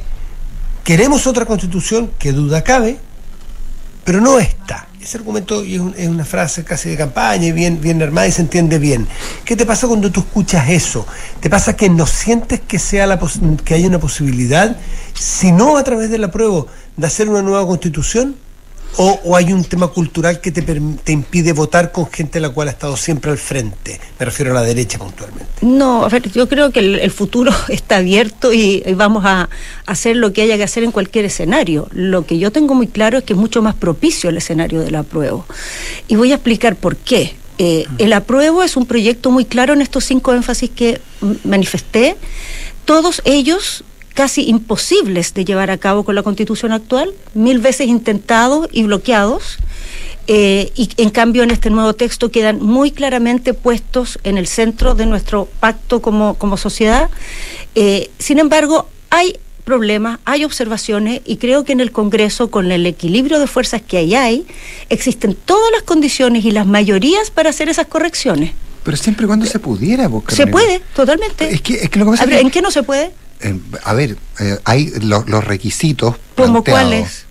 [0.83, 2.99] queremos otra constitución, que duda cabe,
[4.05, 8.27] pero no esta ese argumento es, una frase casi de campaña y bien, bien armada
[8.27, 9.07] y se entiende bien.
[9.45, 11.07] ¿Qué te pasa cuando tú escuchas eso?
[11.39, 13.17] ¿Te pasa que no sientes que, sea la
[13.63, 14.75] que haya una posibilidad,
[15.13, 16.65] si no a través de la prueba,
[16.97, 18.35] de hacer una nueva constitución?
[18.99, 22.71] O, hay un tema cultural que te, te, impide votar con gente la cual ha
[22.71, 23.99] estado siempre al frente?
[24.17, 25.45] Me refiero a la derecha puntualmente.
[25.61, 29.49] No, a ver, yo creo que el, futuro está abierto y, vamos a
[29.85, 31.88] hacer lo que haya que hacer en cualquier escenario.
[31.91, 34.95] Lo que yo tengo muy claro es que es mucho más propicio el escenario del
[34.95, 35.45] apruebo.
[36.07, 37.35] Y voy a explicar por qué.
[37.59, 41.01] Eh, el apruebo es un proyecto muy claro en estos cinco énfasis que
[41.43, 42.15] manifesté.
[42.85, 43.83] Todos ellos
[44.18, 49.59] casi imposibles de llevar a cabo con la constitución actual, mil veces intentados y bloqueados.
[50.26, 54.95] Eh, y en cambio en este nuevo texto quedan muy claramente puestos en el centro
[54.95, 57.11] de nuestro pacto como, como sociedad.
[57.76, 62.88] Eh, sin embargo, hay problemas, hay observaciones y creo que en el Congreso, con el
[62.88, 64.47] equilibrio de fuerzas que ahí hay,
[64.89, 68.53] existen todas las condiciones y las mayorías para hacer esas correcciones.
[68.84, 71.53] Pero siempre y cuando se pudiera, Se puede, totalmente.
[71.53, 73.11] Es que, es que lo que ¿En qué no se puede?
[73.83, 76.15] A ver, eh, hay los requisitos.
[76.35, 77.25] ¿Cómo cuáles?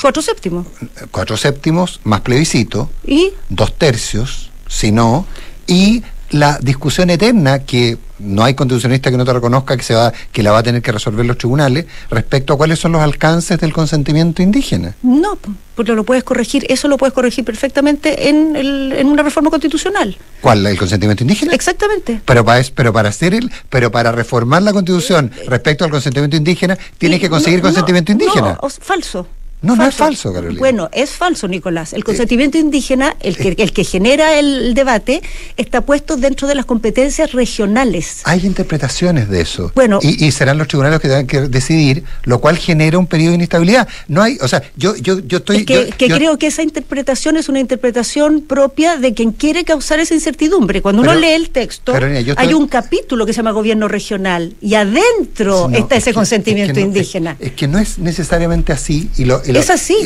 [0.00, 0.66] Cuatro séptimos.
[1.10, 2.90] Cuatro séptimos más plebiscito.
[3.06, 3.32] ¿Y?
[3.48, 5.26] Dos tercios, si no.
[5.66, 10.12] Y la discusión eterna que no hay constitucionalista que no te reconozca que se va
[10.32, 13.58] que la va a tener que resolver los tribunales respecto a cuáles son los alcances
[13.58, 14.94] del consentimiento indígena.
[15.02, 15.38] No,
[15.74, 20.16] porque lo puedes corregir, eso lo puedes corregir perfectamente en, el, en una reforma constitucional.
[20.40, 20.66] ¿Cuál?
[20.66, 21.54] ¿El consentimiento indígena?
[21.54, 22.20] Exactamente.
[22.24, 26.78] Pero para, pero para hacer el, pero para reformar la constitución respecto al consentimiento indígena,
[26.98, 28.58] tienes que conseguir consentimiento indígena.
[28.60, 29.26] No, falso.
[29.62, 30.58] No, no es falso, Carolina.
[30.58, 31.92] Bueno, es falso, Nicolás.
[31.92, 35.22] El consentimiento indígena, el que, el que genera el debate,
[35.56, 38.22] está puesto dentro de las competencias regionales.
[38.24, 39.70] Hay interpretaciones de eso.
[39.74, 39.98] Bueno.
[40.02, 43.36] Y, serán los tribunales los que tengan que decidir, lo cual genera un periodo de
[43.36, 43.86] inestabilidad.
[44.08, 45.66] No hay, o sea, yo, yo, yo estoy.
[45.66, 50.80] que, creo que esa interpretación es una interpretación propia de quien quiere causar esa incertidumbre.
[50.80, 51.92] Cuando uno lee el texto,
[52.36, 57.36] hay un capítulo que se llama gobierno regional y adentro está ese consentimiento indígena.
[57.38, 59.96] Es, que no es necesariamente así y lo es así.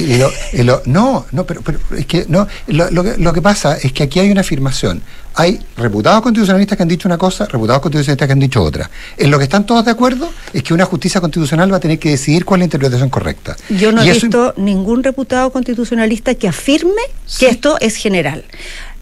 [0.87, 2.47] no, no, pero, pero, es que no.
[2.67, 5.03] Lo, que, lo que pasa es que aquí hay una afirmación.
[5.37, 8.89] Hay reputados constitucionalistas que han dicho una cosa, reputados constitucionalistas que han dicho otra.
[9.17, 11.99] En lo que están todos de acuerdo es que una justicia constitucional va a tener
[11.99, 13.57] que decidir cuál es la interpretación correcta.
[13.69, 17.03] Yo no he visto ningún reputado constitucionalista que afirme
[17.39, 18.45] que esto es general.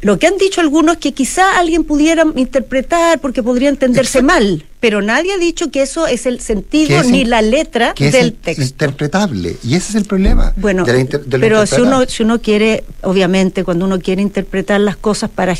[0.02, 4.64] Lo que han dicho algunos es que quizá alguien pudiera interpretar porque podría entenderse mal,
[4.80, 8.62] pero nadie ha dicho que eso es el sentido ni la letra del texto.
[8.62, 10.54] interpretable, y ese es el problema.
[10.56, 10.84] Bueno,
[11.30, 15.56] pero si uno, si uno quiere, obviamente, cuando uno quiere interpretar las cosas para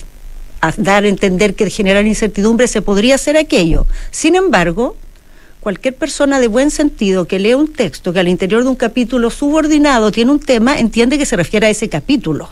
[0.77, 3.87] dar a entender que generar incertidumbre, se podría hacer aquello.
[4.11, 4.97] Sin embargo,
[5.61, 9.31] cualquier persona de buen sentido que lee un texto que al interior de un capítulo
[9.31, 12.51] subordinado tiene un tema, entiende que se refiere a ese capítulo.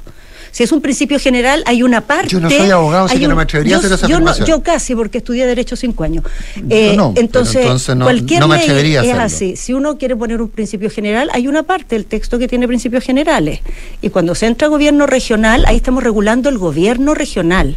[0.51, 2.28] Si es un principio general, hay una parte.
[2.28, 4.94] Yo no soy abogado, así que no me atrevería a hacer esa yo, yo casi,
[4.94, 6.24] porque estudié Derecho cinco años.
[6.68, 7.64] Eh, no, entonces,
[7.96, 9.57] no, cualquier me ley es así.
[9.57, 13.05] Si uno quiere poner un principio general, hay una parte del texto que tiene principios
[13.05, 13.61] generales.
[14.03, 17.76] Y cuando se entra a gobierno regional, ahí estamos regulando el gobierno regional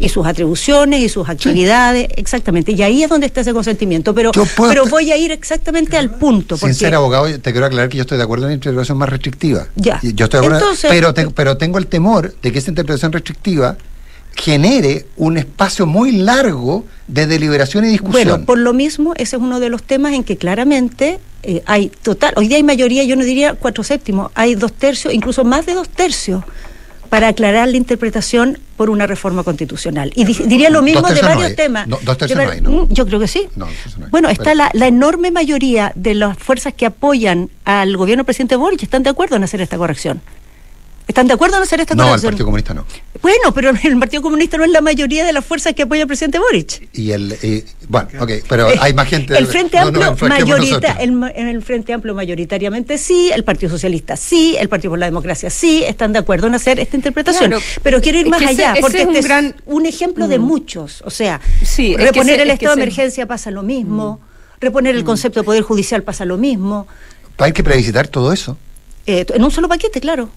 [0.00, 2.72] y sus atribuciones y sus actividades, exactamente.
[2.72, 4.14] Y ahí es donde está ese consentimiento.
[4.14, 6.56] Pero, pero voy a ir exactamente al punto.
[6.56, 8.98] Sin porque- ser abogado, te quiero aclarar que yo estoy de acuerdo en la interpretación
[8.98, 9.66] más restrictiva.
[9.76, 10.00] Ya.
[10.02, 13.12] Yo estoy de acuerdo, Entonces- pero, te- pero tengo el temor de que esa interpretación
[13.12, 13.76] restrictiva
[14.36, 18.28] genere un espacio muy largo de deliberación y discusión.
[18.28, 21.90] Bueno, por lo mismo, ese es uno de los temas en que claramente eh, hay
[22.02, 25.66] total, hoy día hay mayoría, yo no diría cuatro séptimos, hay dos tercios, incluso más
[25.66, 26.44] de dos tercios,
[27.10, 30.10] para aclarar la interpretación por una reforma constitucional.
[30.14, 31.86] Y di- diría lo mismo de no varios temas.
[31.86, 32.88] No, dos tercios no var- hay, ¿no?
[32.88, 33.48] Yo creo que sí.
[33.56, 33.74] No, hay.
[34.10, 38.56] Bueno, está la, la enorme mayoría de las fuerzas que apoyan al gobierno del presidente
[38.56, 40.20] Boric, están de acuerdo en hacer esta corrección.
[41.10, 42.20] ¿Están de acuerdo en hacer esta No, el?
[42.20, 42.84] Partido Comunista no.
[43.20, 46.06] Bueno, pero el Partido Comunista no es la mayoría de las fuerzas que apoyan al
[46.06, 46.88] presidente Boric.
[46.92, 47.36] Y el.
[47.88, 49.36] bueno, ok, pero Eh, hay más gente.
[49.36, 53.70] El Frente no, no, Amplio enfrasquemos mayorita, el, el Frente Amplio mayoritariamente sí, el Partido
[53.72, 57.50] Socialista sí, el Partido por la Democracia sí, están de acuerdo en hacer esta interpretación.
[57.50, 57.64] Claro.
[57.82, 60.28] Pero quiero ir más ese- allá, ese porque es un este gran- es un ejemplo
[60.28, 60.42] de Mm.
[60.42, 61.02] muchos.
[61.04, 63.50] O sea, Sí, es que reponer ese- el es que estado de ese- emergencia pasa
[63.50, 64.20] lo mismo,
[64.60, 66.86] reponer el concepto de poder judicial pasa lo mismo,
[67.38, 68.56] Hay que plebiscitar todo eso.
[69.06, 70.28] eh, en un solo paquete, claro.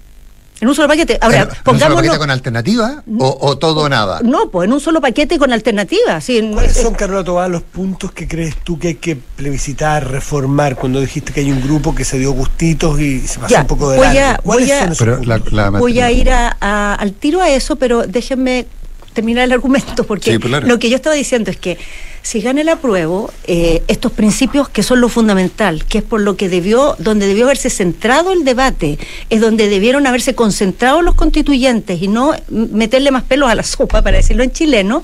[0.63, 1.17] En un solo paquete.
[1.19, 1.97] Ahora, Pero, ¿un solo pongámonos.
[1.97, 4.21] paquete con alternativa o, o todo o nada?
[4.23, 6.23] No, pues en un solo paquete con alternativas.
[6.23, 10.77] Sí, ¿Cuáles son, Carola Tobar, los puntos que crees tú que hay que plebiscitar, reformar?
[10.77, 13.67] Cuando dijiste que hay un grupo que se dio gustitos y se pasó Ya, un
[13.67, 14.21] poco de voy largo.
[14.21, 15.51] a- ¿Cuáles voy a- son esos Pero puntos?
[15.51, 18.65] la, la Voy a ir a- a- al tiro a eso, pero déjenme
[19.11, 20.65] terminar el argumento, porque Sí, claro.
[20.65, 21.77] lo que yo estaba diciendo es que
[22.23, 26.37] si gana el apruebo, eh, estos principios que son lo fundamental, que es por lo
[26.37, 28.97] que debió, donde debió haberse centrado el debate,
[29.29, 34.01] es donde debieron haberse concentrado los constituyentes y no meterle más pelos a la sopa,
[34.01, 35.03] para decirlo en chileno,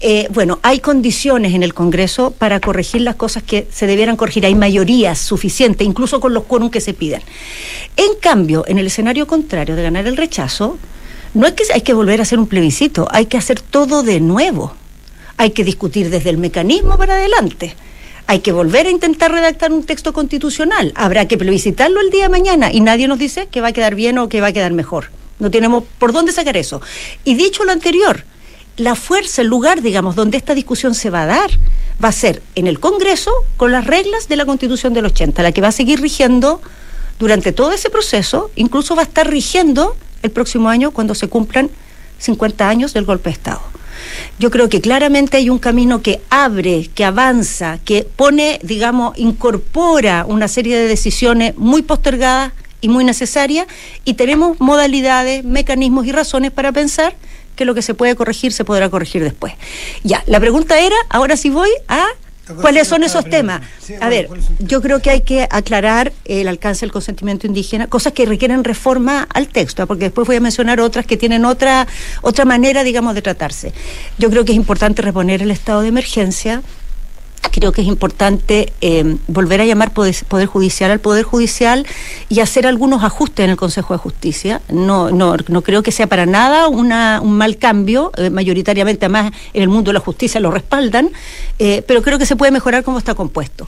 [0.00, 4.46] eh, bueno, hay condiciones en el Congreso para corregir las cosas que se debieran corregir,
[4.46, 7.22] hay mayorías suficientes, incluso con los quórum que se piden.
[7.96, 10.78] En cambio, en el escenario contrario de ganar el rechazo,
[11.34, 14.20] no es que hay que volver a hacer un plebiscito, hay que hacer todo de
[14.20, 14.76] nuevo.
[15.42, 17.74] Hay que discutir desde el mecanismo para adelante.
[18.28, 20.92] Hay que volver a intentar redactar un texto constitucional.
[20.94, 23.96] Habrá que plebiscitarlo el día de mañana y nadie nos dice que va a quedar
[23.96, 25.06] bien o que va a quedar mejor.
[25.40, 26.80] No tenemos por dónde sacar eso.
[27.24, 28.22] Y dicho lo anterior,
[28.76, 31.50] la fuerza, el lugar, digamos, donde esta discusión se va a dar,
[32.02, 35.50] va a ser en el Congreso con las reglas de la Constitución del 80, la
[35.50, 36.60] que va a seguir rigiendo
[37.18, 41.68] durante todo ese proceso, incluso va a estar rigiendo el próximo año cuando se cumplan
[42.20, 43.71] 50 años del golpe de Estado.
[44.38, 50.24] Yo creo que claramente hay un camino que abre, que avanza, que pone, digamos, incorpora
[50.26, 53.66] una serie de decisiones muy postergadas y muy necesarias
[54.04, 57.14] y tenemos modalidades, mecanismos y razones para pensar
[57.56, 59.54] que lo que se puede corregir se podrá corregir después.
[60.02, 62.06] Ya, la pregunta era, ahora sí voy a
[62.60, 63.62] cuáles son esos temas.
[64.00, 64.28] A ver,
[64.58, 69.26] yo creo que hay que aclarar el alcance del consentimiento indígena, cosas que requieren reforma
[69.32, 69.86] al texto, ¿ah?
[69.86, 71.86] porque después voy a mencionar otras que tienen otra
[72.22, 73.72] otra manera, digamos, de tratarse.
[74.18, 76.62] Yo creo que es importante reponer el estado de emergencia.
[77.50, 81.86] Creo que es importante eh, volver a llamar poder, poder Judicial al Poder Judicial
[82.28, 84.62] y hacer algunos ajustes en el Consejo de Justicia.
[84.70, 89.32] No, no, no creo que sea para nada una, un mal cambio, eh, mayoritariamente además
[89.52, 91.10] en el mundo de la justicia lo respaldan,
[91.58, 93.66] eh, pero creo que se puede mejorar cómo está compuesto.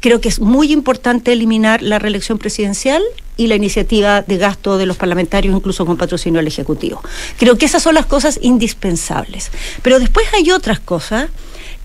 [0.00, 3.02] Creo que es muy importante eliminar la reelección presidencial
[3.36, 7.02] y la iniciativa de gasto de los parlamentarios, incluso con patrocinio del Ejecutivo.
[7.38, 9.50] Creo que esas son las cosas indispensables.
[9.82, 11.28] Pero después hay otras cosas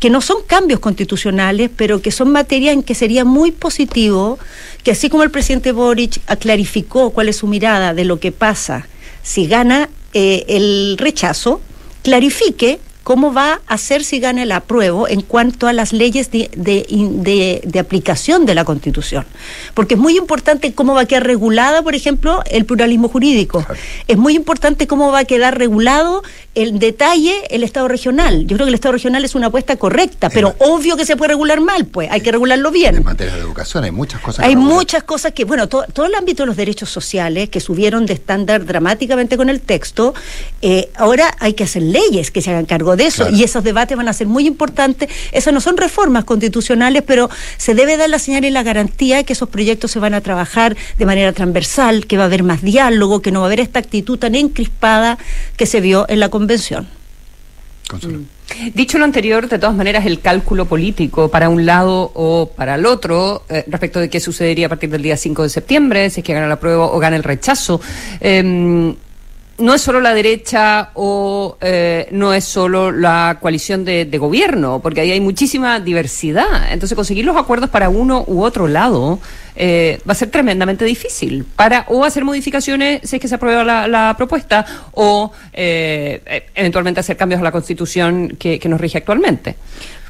[0.02, 4.40] que no son cambios constitucionales, pero que son materia en que sería muy positivo
[4.84, 8.88] que así como el presidente Boric clarificó cuál es su mirada de lo que pasa
[9.22, 11.62] si gana eh, el rechazo,
[12.02, 16.50] clarifique cómo va a hacer si gana el apruebo en cuanto a las leyes de,
[16.56, 19.26] de, de, de, aplicación de la Constitución.
[19.74, 23.64] Porque es muy importante cómo va a quedar regulada, por ejemplo, el pluralismo jurídico.
[23.64, 23.80] Claro.
[24.08, 26.24] Es muy importante cómo va a quedar regulado
[26.54, 28.46] el detalle el Estado regional.
[28.46, 31.16] Yo creo que el Estado regional es una apuesta correcta, pero en obvio que se
[31.16, 32.96] puede regular mal, pues hay que regularlo bien.
[32.96, 34.46] En materia de educación hay muchas cosas.
[34.46, 38.06] Hay muchas cosas que, bueno, to, todo el ámbito de los derechos sociales que subieron
[38.06, 40.14] de estándar dramáticamente con el texto,
[40.62, 43.38] eh, ahora hay que hacer leyes que se hagan cargo de eso claro.
[43.38, 45.10] y esos debates van a ser muy importantes.
[45.32, 49.24] Esas no son reformas constitucionales, pero se debe dar la señal y la garantía de
[49.24, 52.62] que esos proyectos se van a trabajar de manera transversal, que va a haber más
[52.62, 55.18] diálogo, que no va a haber esta actitud tan encrispada
[55.58, 56.88] que se vio en la convención.
[57.94, 58.74] Mm.
[58.74, 62.86] Dicho lo anterior, de todas maneras, el cálculo político para un lado o para el
[62.86, 66.26] otro, eh, respecto de qué sucedería a partir del día 5 de septiembre, si es
[66.26, 67.82] que gana la prueba o gana el rechazo,
[68.20, 68.94] eh,
[69.58, 75.02] no es solo la derecha o eh, no es solo la coalición de, gobierno, porque
[75.02, 76.72] ahí hay muchísima diversidad.
[76.72, 79.20] Entonces conseguir los acuerdos para uno u otro lado
[79.56, 83.64] eh, va a ser tremendamente difícil para o hacer modificaciones si es que se aprueba
[83.64, 89.56] la, propuesta o eh, eventualmente hacer cambios a la constitución que, que nos rige actualmente.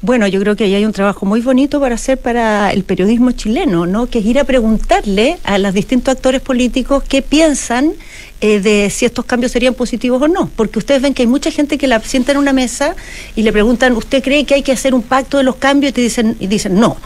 [0.04, 3.34] Bueno, yo creo que ahí hay un trabajo muy bonito para hacer para el periodismo
[3.34, 4.08] chileno, ¿no?
[4.08, 7.94] Que es ir a preguntarle a los distintos actores políticos qué piensan
[8.42, 10.50] eh, de si estos cambios serían positivos o no.
[10.56, 12.96] Porque ustedes ven que hay mucha gente que la sienta en una mesa
[13.36, 15.92] y le preguntan, ¿usted cree que hay que hacer un pacto de los cambios?
[15.92, 16.98] Y, te dicen, y dicen, no.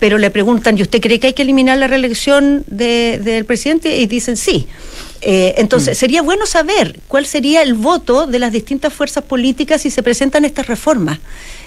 [0.00, 3.96] Pero le preguntan, ¿y usted cree que hay que eliminar la reelección de, del presidente?
[3.98, 4.66] Y dicen, sí.
[5.22, 6.00] Eh, entonces, mm.
[6.00, 10.44] sería bueno saber cuál sería el voto de las distintas fuerzas políticas si se presentan
[10.44, 11.18] estas reformas.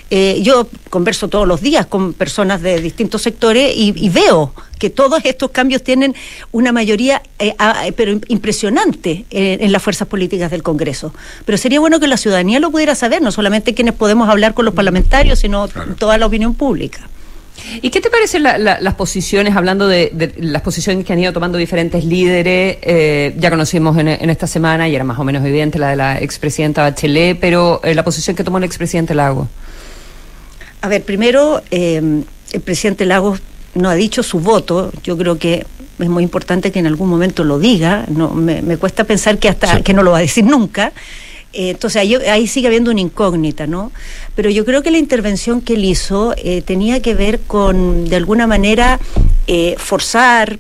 [0.10, 5.24] Eh, yo converso todos los días con personas de distintos sectores y, veo que todos
[5.24, 6.14] estos cambios tienen
[6.52, 7.56] una mayoría, eh,
[7.96, 11.14] pero impresionante en, las fuerzas políticas del Congreso.
[11.46, 14.66] Pero sería bueno que la ciudadanía lo pudiera saber, no solamente quienes podemos hablar con
[14.66, 17.10] los parlamentarios, sino toda la opinión pública.
[17.82, 22.04] ¿Y qué te parecen las posiciones, hablando de, las posiciones que han ido tomando diferentes
[22.04, 22.78] líderes?
[22.82, 26.20] Eh, ya conocimos en, esta semana, y era más o menos evidente la de la
[26.20, 29.48] expresidenta Bachelet, pero la posición que tomó el expresidente Lago.
[30.84, 33.40] A ver, primero, em, el presidente Lagos
[33.74, 34.92] no ha dicho su voto.
[35.02, 35.66] Yo creo que
[35.98, 38.04] es muy importante que en algún momento lo diga.
[38.10, 40.92] No, me, cuesta pensar que hasta que no lo va a decir nunca.
[41.54, 43.92] Eh, entonces ahí, sigue habiendo una incógnita, ¿no?
[44.36, 48.16] Pero yo creo que la intervención que él hizo eh, tenía que ver con, de
[48.16, 49.00] alguna manera,
[49.48, 50.58] eh, forzar,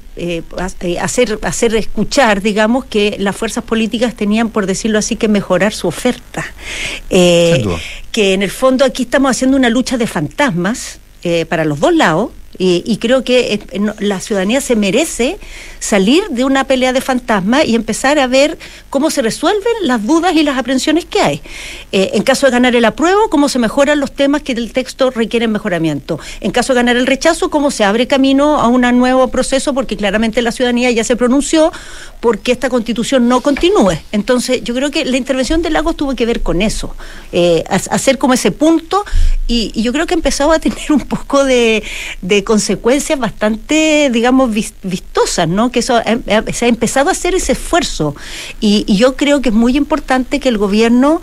[0.99, 5.87] hacer, hacer escuchar, digamos, que las fuerzas políticas tenían, por decirlo así, que mejorar su
[5.87, 6.45] oferta
[8.13, 11.93] que en el fondo aquí estamos haciendo una lucha de fantasmas eh, para los dos
[11.93, 15.39] lados y, creo que eh, la ciudadanía se merece
[15.79, 18.57] salir de una pelea de fantasmas y empezar a ver
[18.89, 21.41] cómo se resuelven las dudas y las aprensiones que hay.
[21.91, 25.09] Eh, en caso de ganar el apruebo, cómo se mejoran los temas que del texto
[25.09, 26.19] requieren mejoramiento.
[26.41, 29.97] En caso de ganar el rechazo, cómo se abre camino a un nuevo proceso, porque
[29.97, 31.71] claramente la ciudadanía ya se pronunció
[32.19, 33.97] porque esta constitución no continúe.
[34.11, 36.95] Entonces, yo creo que la intervención de Lagos tuvo que ver con eso,
[37.31, 39.03] eh, hacer como ese punto,
[39.47, 41.83] y, yo creo que empezaba a tener un poco de
[42.43, 44.51] consecuencias bastante, digamos,
[44.83, 45.71] vistosas, ¿no?
[45.71, 45.99] Que eso
[46.53, 48.15] se ha empezado a hacer ese esfuerzo.
[48.59, 51.21] Y, yo creo que es muy importante que el gobierno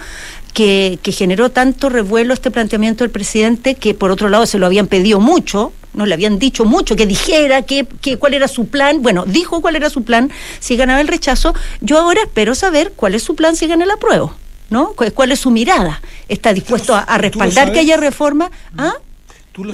[0.52, 4.86] que, generó tanto revuelo este planteamiento del presidente, que por otro lado se lo habían
[4.86, 7.86] pedido mucho, no le habían dicho mucho, que dijera que,
[8.18, 9.02] cuál era su plan.
[9.02, 11.54] Bueno, dijo cuál era su plan si ganaba el rechazo.
[11.80, 14.34] Yo ahora espero saber cuál es su plan si gana el apruebo.
[14.70, 14.94] ¿no?
[14.94, 16.00] ¿Cuál es su mirada?
[16.28, 18.50] ¿Está dispuesto a, respaldar que haya reforma?
[18.78, 18.94] ¿Ah?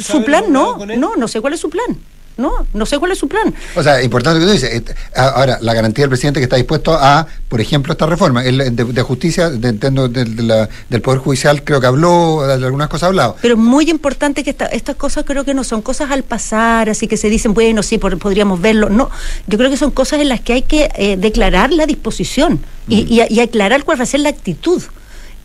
[0.00, 1.96] Su plan no, no, no sé cuál es su plan.
[2.36, 3.54] No, no sé cuál es su plan.
[3.76, 4.70] O sea, importante lo que tú dices.
[4.70, 8.44] Eh, ahora, la garantía del presidente que está dispuesto a, por ejemplo, esta reforma.
[8.44, 13.36] El de, justicia, de, del Poder Judicial, creo que habló, de algunas cosas ha hablado.
[13.40, 17.16] Pero muy importante que estas cosas creo que no son cosas al pasar, así que
[17.16, 18.90] se dicen, bueno, sí, podríamos verlo.
[18.90, 19.08] No,
[19.46, 23.04] yo creo que son cosas en las que hay que eh, declarar la disposición y,
[23.04, 23.06] mm.
[23.08, 24.82] y, y aclarar cuál va a ser la actitud.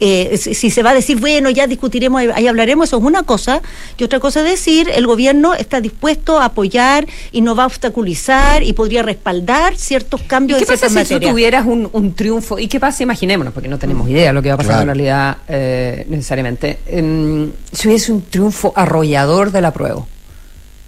[0.03, 3.61] Eh, si se va a decir, bueno, ya discutiremos, ahí hablaremos, eso es una cosa,
[3.99, 7.65] y otra cosa es decir, el gobierno está dispuesto a apoyar y no va a
[7.67, 12.57] obstaculizar y podría respaldar ciertos cambios ¿Qué pasa si tú tuvieras un, triunfo?
[12.57, 13.03] ¿Y qué pasa?
[13.03, 16.79] Imaginémonos, porque no tenemos idea de lo que va a pasar en realidad eh, necesariamente.
[16.87, 20.03] Em, si hubiese un triunfo arrollador de la prueba.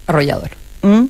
[0.07, 0.49] Arrollador.
[0.81, 1.03] ¿Mm?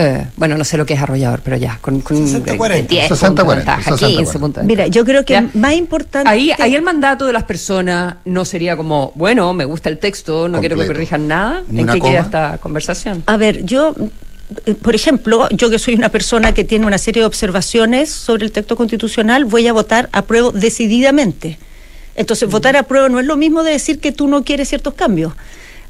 [0.00, 2.88] Eh, bueno, no sé lo que es arrollador, pero ya, con, con 60, 40.
[2.88, 4.64] 10 60, 40, 15 puntos.
[4.64, 6.30] Mira, yo creo que más importante.
[6.30, 10.48] Ahí, ahí el mandato de las personas no sería como, bueno, me gusta el texto,
[10.48, 11.64] no quiero que corrijan nada.
[11.68, 13.24] ¿En qué queda esta conversación?
[13.26, 13.92] A ver, yo
[14.66, 18.46] eh, por ejemplo, yo que soy una persona que tiene una serie de observaciones sobre
[18.46, 21.58] el texto constitucional, voy a votar a prueba decididamente.
[22.14, 24.94] Entonces, votar a prueba no es lo mismo de decir que tú no quieres ciertos
[24.94, 25.34] cambios.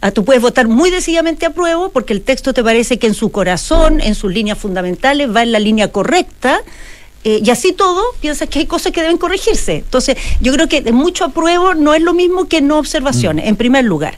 [0.00, 3.14] Ah, tú puedes votar muy decididamente a prueba porque el texto te parece que en
[3.14, 6.60] su corazón, en sus líneas fundamentales, va en la línea correcta.
[7.24, 9.76] Eh, y así todo, piensas que hay cosas que deben corregirse.
[9.76, 13.48] Entonces, yo creo que de mucho apruebo no es lo mismo que no observaciones, mm.
[13.48, 14.16] en primer lugar.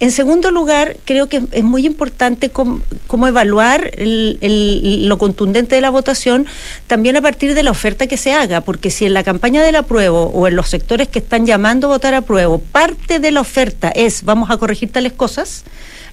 [0.00, 2.82] En segundo lugar, creo que es muy importante cómo,
[3.26, 6.46] evaluar lo contundente de la votación
[6.86, 9.74] también a partir de la oferta que se haga, porque si en la campaña del
[9.74, 13.88] apruebo o en los sectores que están llamando a votar apruebo, parte de la oferta
[13.88, 15.64] es vamos a corregir tales cosas,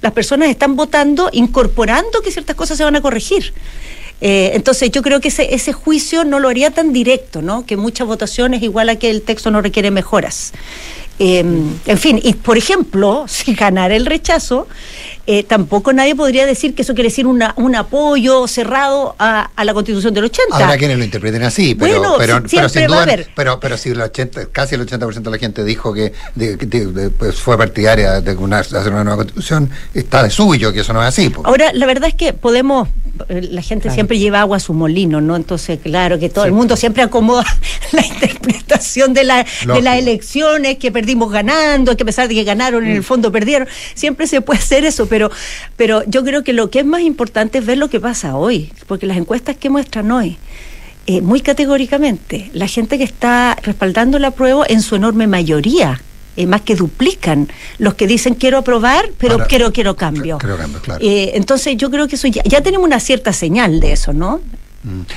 [0.01, 3.53] las personas están votando incorporando que ciertas cosas se van a corregir.
[4.21, 7.65] Eh, entonces yo creo que ese, ese juicio no lo haría tan directo, ¿no?
[7.65, 10.53] Que muchas votaciones igual a que el texto no requiere mejoras.
[11.17, 14.67] Eh, en fin, y por ejemplo, si ganara el rechazo,
[15.27, 19.63] eh, tampoco nadie podría decir que eso quiere decir una, un apoyo cerrado a, a
[19.65, 20.55] la constitución del 80.
[20.55, 23.13] Habrá quienes lo interpreten así, pero, Bueno, pero, si- pero siempre sin va a duda,
[23.13, 23.29] haber.
[23.35, 26.85] pero, pero si el 80, casi el 80% de la gente dijo que de- de-
[26.87, 30.93] de- pues fue partidaria de una- hacer una nueva constitución, está de suyo, que eso
[30.93, 31.31] no es así.
[31.43, 32.87] Ahora, la verdad es que podemos,
[33.29, 35.35] eh, la gente siempre lleva agua a su molino, ¿no?
[35.35, 37.45] Entonces, claro, que todo el mundo siempre acomoda
[37.93, 42.43] la interpretación de, la, de las elecciones, que perdimos ganando, que a pesar de que
[42.43, 42.87] ganaron, Mm.
[42.87, 43.67] en el fondo perdieron.
[43.93, 45.14] Siempre se puede hacer eso, pero,
[45.77, 48.71] pero yo creo que lo que es más importante es ver lo que pasa hoy,
[48.87, 50.37] porque las encuestas que muestran hoy,
[51.07, 56.01] eh, muy categóricamente, la gente que está respaldando la prueba en su enorme mayoría,
[56.37, 57.47] eh, más que duplican
[57.77, 60.37] los que dicen quiero aprobar, pero Ahora, quiero quiero cambio.
[60.37, 60.99] Creo que, claro.
[61.01, 64.41] Eh, entonces yo creo que eso ya, ya tenemos una cierta señal de eso, ¿no?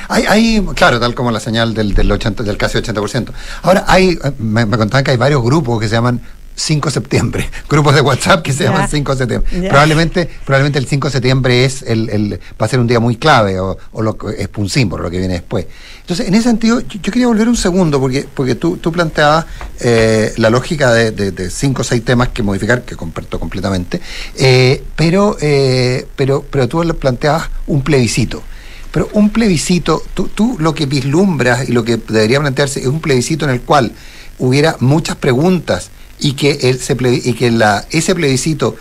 [0.09, 3.33] Hay, hay, claro, tal como la señal del, del, 80, del casi 80%.
[3.63, 6.21] Ahora, hay, me, me contaban que hay varios grupos que se llaman
[6.59, 8.71] 5 de septiembre, grupos de WhatsApp que se Ya.
[8.73, 9.51] llaman 5 de septiembre.
[9.63, 9.69] Ya.
[9.71, 13.17] Probablemente, probablemente el 5 de septiembre es el, el- va a ser un día muy
[13.17, 15.67] clave o, o lo que es un símbolo lo que viene después.
[16.01, 19.47] Entonces, en ese sentido, yo, yo quería volver un segundo porque, porque tú, tú planteabas
[19.81, 24.01] eh, la lógica de, de, de cinco o seis temas que modificar, que comparto completamente,
[24.37, 28.43] eh, pero, eh, pero, pero tú planteabas un plebiscito.
[28.91, 33.01] Pero un plebiscito, tú, tú lo que vislumbras y lo que debería plantearse es un
[33.01, 33.93] plebiscito en el cual
[34.39, 35.91] hubiera muchas preguntas
[36.21, 36.81] y que, el,
[37.25, 38.77] y que la, ese plebiscito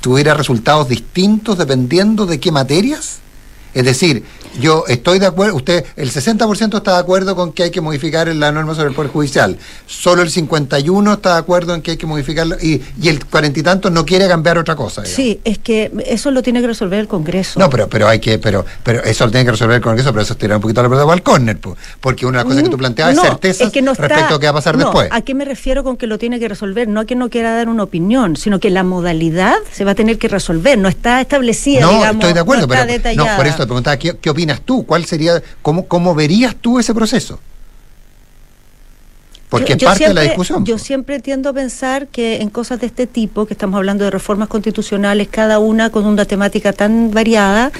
[0.00, 3.18] tuviera resultados distintos dependiendo de qué materias.
[3.74, 4.24] Es decir,
[4.60, 8.28] yo estoy de acuerdo, usted, el 60% está de acuerdo con que hay que modificar
[8.28, 11.96] la norma sobre el Poder Judicial, solo el 51% está de acuerdo en que hay
[11.96, 15.02] que modificarlo y, y el cuarenta y tantos no quiere cambiar otra cosa.
[15.02, 15.16] digamos.
[15.16, 17.58] Sí, es que eso lo tiene que resolver el Congreso.
[17.60, 20.22] No, pero, pero hay que, pero, pero eso lo tiene que resolver el Congreso, pero
[20.22, 22.62] eso es tirar un poquito la pelota al córner, po, porque una de las cosas
[22.64, 24.54] que tú planteabas No, es certezas es que no está- respecto a que va a
[24.54, 25.08] pasar no, después.
[25.12, 26.88] ¿A qué me refiero con que lo tiene que resolver?
[26.88, 30.18] No que no quiera dar una opinión, sino que la modalidad se va a tener
[30.18, 33.36] que resolver, no está establecida, No, digamos, estoy de acuerdo, no está pero no, detallada.
[33.36, 34.86] por eso te preguntaba, ¿qué, qué opinas tú?
[34.86, 37.40] ¿Cuál sería, cómo, cómo verías tú ese proceso?
[39.48, 40.64] Porque Yo- parte de la siempre- discusión.
[40.64, 44.10] Yo siempre tiendo a pensar que en cosas de este tipo, que estamos hablando de
[44.10, 47.72] reformas constitucionales, cada una con una temática tan variada,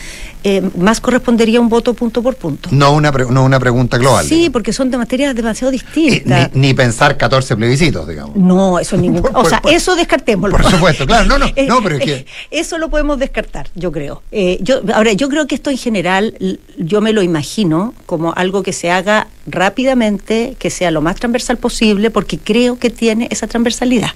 [0.44, 2.68] eh, más correspondería un voto punto por punto.
[2.72, 4.24] No una, pre- no una pregunta global.
[4.24, 6.50] Sí, porque son de materias demasiado distintas.
[6.54, 8.36] Ni, ni pensar 14 plebiscitos, digamos.
[8.36, 9.22] No, eso ningún.
[9.34, 10.56] o sea, por- eso descartémoslo.
[10.56, 12.12] Por supuesto, claro, no, no, Eh, no, pero es que...
[12.14, 14.22] eh, Eso lo podemos descartar, yo creo.
[14.32, 16.34] Eh, yo, ahora, yo creo que esto en general,
[16.78, 21.57] yo me lo imagino como algo que se haga rápidamente, que sea lo más transversal
[21.58, 24.10] posible, porque creo que tiene esa transversalidad.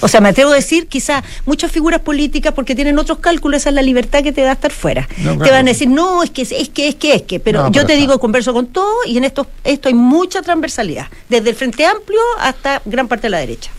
[0.00, 3.70] O sea, me atrevo a decir, quizá muchas figuras políticas, porque tienen otros cálculos, esa
[3.70, 5.08] es la libertad que te da estar fuera.
[5.18, 7.40] No, te van a decir, no, es que, es que, es que, es que.
[7.40, 8.00] Pero No, yo pero te está.
[8.00, 12.20] digo, converso con todo, y en esto, esto hay mucha transversalidad, desde el Frente Amplio
[12.40, 13.70] hasta gran parte de la derecha.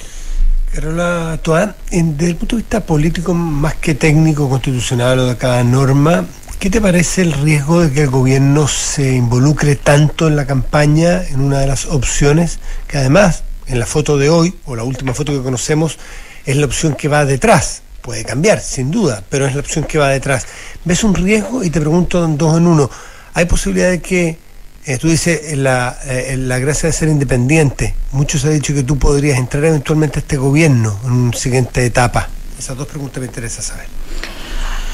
[0.74, 5.38] Carola Toa, en- desde el punto de vista político, más que técnico, constitucional o de
[5.38, 6.26] cada norma,
[6.60, 11.24] ¿qué te parece el riesgo de que el gobierno se involucre tanto en la campaña,
[11.24, 15.14] en una de las opciones, que además, en la foto de hoy, o la última
[15.14, 15.98] foto que conocemos,
[16.46, 17.82] es la opción que va detrás?
[18.02, 20.48] Puede cambiar, sin duda, pero es la opción que va detrás.
[20.84, 21.64] ¿Ves un riesgo?
[21.64, 22.90] Y te pregunto dos en uno.
[23.36, 24.38] ¿Hay posibilidad de que
[24.86, 27.94] eh, tú dices la, eh, la gracia de ser independiente.
[28.12, 32.28] Muchos han dicho que tú podrías entrar eventualmente a este gobierno en una siguiente etapa.
[32.58, 33.88] Esas dos preguntas me interesa saber.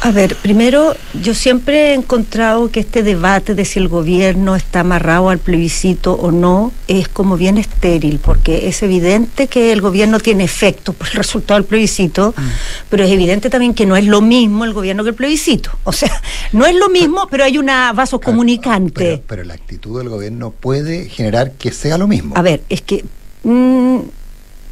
[0.02, 4.82] A ver, primero, yo siempre he encontrado que este debate de si el gobierno está
[4.82, 10.20] amarrado al plebiscito o no es como bien estéril, porque es evidente que el gobierno
[10.20, 12.36] tiene efecto por el resultado del plebiscito,
[12.90, 15.72] pero es evidente también que no es lo mismo el gobierno que el plebiscito.
[15.86, 16.22] O sea,
[16.52, 19.24] no es lo mismo, pero hay una vaso comunicante.
[19.26, 22.36] Pero la actitud del gobierno puede generar que sea lo mismo.
[22.38, 23.04] A ver, es que...
[23.44, 24.00] mm,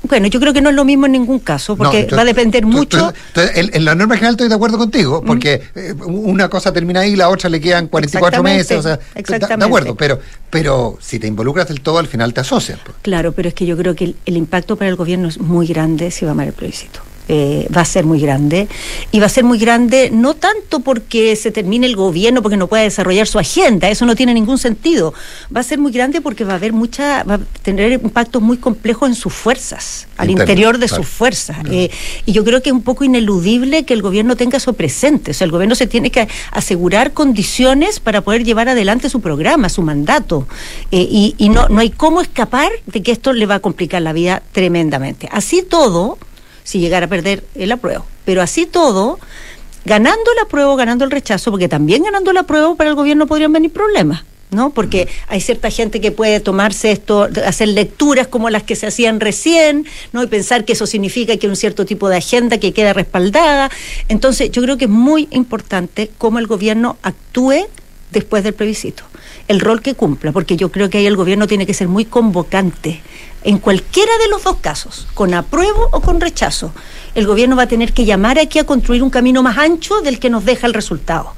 [0.03, 2.25] bueno, yo creo que no es lo mismo en ningún caso, porque No, va a
[2.25, 3.13] depender mucho...
[3.27, 6.99] entonces, en, en la norma general estoy de acuerdo contigo, porque eh, una cosa termina
[7.01, 8.77] ahí y la otra le quedan 44 meses.
[8.77, 12.41] O sea, Exactamente, de- acuerdo, pero, pero si te involucras del todo, al final te
[12.41, 12.79] asocias.
[12.83, 12.95] pues.
[13.01, 15.67] Claro, pero es que yo creo que el, el impacto para el gobierno es muy
[15.67, 16.99] grande si va a amar el plebiscito.
[17.29, 18.67] Eh, va a ser muy grande.
[19.11, 22.67] Y va a ser muy grande no tanto porque se termine el gobierno porque no
[22.67, 23.53] pueda desarrollar su agenda
[23.89, 25.13] eso no tiene ningún sentido.
[25.55, 28.57] Va a ser muy grande porque va a haber mucha va a tener impactos muy
[28.57, 31.03] complejos en sus fuerzas al Interno, interior de claro.
[31.03, 31.57] sus fuerzas.
[31.71, 31.89] Eh,
[32.25, 35.31] y yo creo que es un poco ineludible que el gobierno tenga eso presente.
[35.31, 39.69] O sea el gobierno se tiene que asegurar condiciones para poder llevar adelante su programa
[39.69, 40.47] su mandato.
[40.91, 44.01] Eh, y, y no, no hay cómo escapar de que esto le va a complicar
[44.01, 45.29] la vida tremendamente.
[45.31, 46.17] Así todo
[46.63, 48.05] si llegara a perder el apruebo.
[48.25, 49.19] Pero así todo,
[49.85, 53.53] ganando el apruebo, ganando el rechazo, porque también ganando el apruebo para el gobierno podrían
[53.53, 54.23] venir problemas.
[54.53, 54.69] ¿no?
[54.69, 59.19] Porque hay cierta gente que puede tomarse esto, hacer lecturas como las que se hacían
[59.19, 60.23] recién, ¿no?
[60.23, 63.69] Y pensar que eso significa que hay un cierto tipo de agenda que queda respaldada.
[64.07, 67.67] Entonces, yo creo que es muy importante cómo el gobierno actúe
[68.11, 69.03] después del plebiscito,
[69.47, 72.05] el rol que cumpla, porque yo creo que ahí el gobierno tiene que ser muy
[72.05, 73.01] convocante
[73.43, 76.71] en cualquiera de los dos casos, con apruebo o con rechazo.
[77.13, 80.19] El gobierno va a tener que llamar aquí a construir un camino más ancho del
[80.19, 81.33] que nos deja el resultado.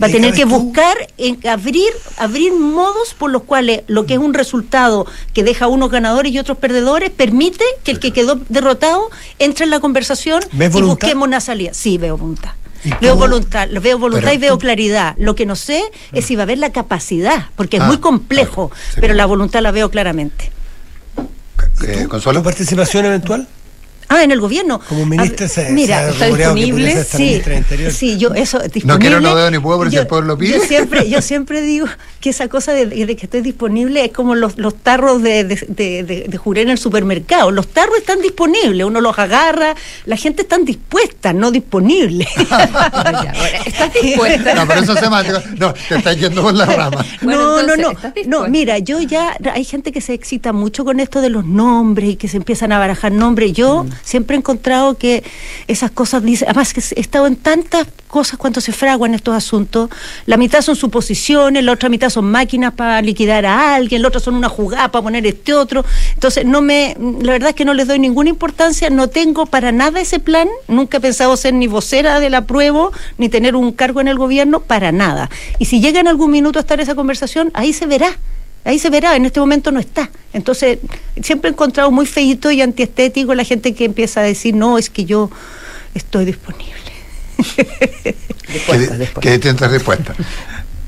[0.00, 1.88] Va a tener que buscar en abrir,
[2.18, 6.32] abrir modos por los cuales lo que es un resultado que deja a unos ganadores
[6.32, 10.82] y otros perdedores permite que el que quedó derrotado entre en la conversación ¿Ves y
[10.82, 11.74] busquemos una salida.
[11.74, 12.52] Sí, veo voluntad.
[12.84, 15.14] ¿Y Veo voluntad, veo voluntad Pero y veo claridad.
[15.18, 17.98] Lo que no sé es si va a haber la capacidad, porque es Ah, muy
[17.98, 18.98] complejo, sí.
[19.00, 20.52] pero la voluntad la veo claramente.
[21.86, 22.42] Eh, ¿Tu Consuelo.
[22.42, 23.46] participación eventual?
[24.10, 24.80] Ah, en el gobierno.
[24.88, 27.92] Como ministra A- se, se mira, está que disponible, Sí, Interior.
[27.92, 28.98] sí, yo eso No disponible.
[29.00, 30.54] quiero, no veo ni puedo, pero si Yo- el pueblo lo pide.
[30.58, 31.86] Yo siempre, yo siempre digo
[32.20, 35.56] que esa cosa de, de que estoy disponible es como los, los tarros de, de,
[35.68, 37.50] de, de- de juré en el supermercado.
[37.50, 39.74] Los tarros están disponibles, uno los agarra,
[40.06, 42.26] la gente está dispuesta, no disponible.
[42.48, 44.54] Ya, bueno, ¿Estás dispuesta?
[44.54, 45.38] No, pero eso es semántico.
[45.58, 47.04] No, te estás yendo por la rama.
[47.22, 48.42] Bueno, no, entonces, no, ¿estás no.
[48.44, 52.10] No, mira, yo ya, hay gente que se excita mucho con esto de los nombres
[52.10, 53.52] y que se empiezan a barajar nombres.
[53.52, 53.90] Yo Mm.
[54.02, 55.24] Siempre he encontrado que
[55.66, 59.90] esas cosas además que he estado en tantas cosas cuando se fraguan estos asuntos.
[60.26, 64.20] La mitad son suposiciones, la otra mitad son máquinas para liquidar a alguien, la otra
[64.20, 65.84] son una jugada para poner este otro.
[66.14, 69.70] Entonces, no me, la verdad es que no les doy ninguna importancia, no tengo para
[69.70, 74.00] nada ese plan, nunca he pensado ser ni vocera del apruebo, ni tener un cargo
[74.00, 75.30] en el gobierno, para nada.
[75.58, 78.18] Y si llega en algún minuto a estar esa conversación, ahí se verá.
[78.68, 80.10] Ahí se verá, en este momento no está.
[80.34, 80.78] Entonces,
[81.22, 84.90] siempre he encontrado muy feíto y antiestético la gente que empieza a decir, no, es
[84.90, 85.30] que yo
[85.94, 86.74] estoy disponible.
[88.48, 90.16] Que, que distintas respuestas.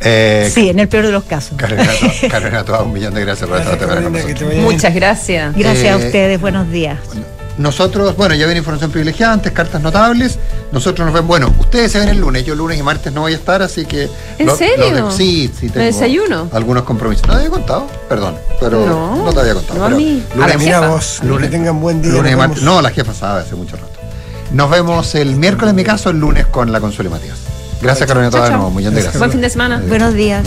[0.01, 1.57] Eh, sí, en el peor de los casos.
[2.85, 4.55] Un millón de gracias por estar con nosotros.
[4.57, 5.57] Muchas gracias.
[5.57, 6.99] Gracias a Eh, ustedes, buenos días.
[7.61, 10.39] Nosotros, bueno, ya viene información privilegiada, antes cartas notables.
[10.73, 13.35] Nosotros nos ven, bueno, ustedes se ven el lunes, yo lunes y martes no voy
[13.35, 14.09] a estar, así que.
[14.39, 14.91] ¿En lo- serio?
[14.93, 16.49] lo de- sí, sí, ¿Me tengo desayuno?
[16.53, 17.27] Algunos compromisos.
[17.27, 19.79] No te había contado, perdón, pero no, No, te había contado.
[19.79, 20.23] no a pero mí.
[20.33, 20.89] A Lunes, la Mira jefa.
[20.89, 22.13] vos, Lunes- que tengan buen día.
[22.13, 22.63] lunes y martes.
[22.63, 23.89] No, la jefa sabe hace mucho rato.
[24.53, 27.37] Nos vemos el miércoles en mi caso, el lunes con la Consuelo y Matías.
[27.83, 28.71] Gracias, Carolina, Chao, Toa, de nuevo.
[28.71, 29.03] De Gracias.
[29.03, 29.19] gracias.
[29.19, 29.83] Buen fin de semana.
[29.87, 30.45] Buenos días.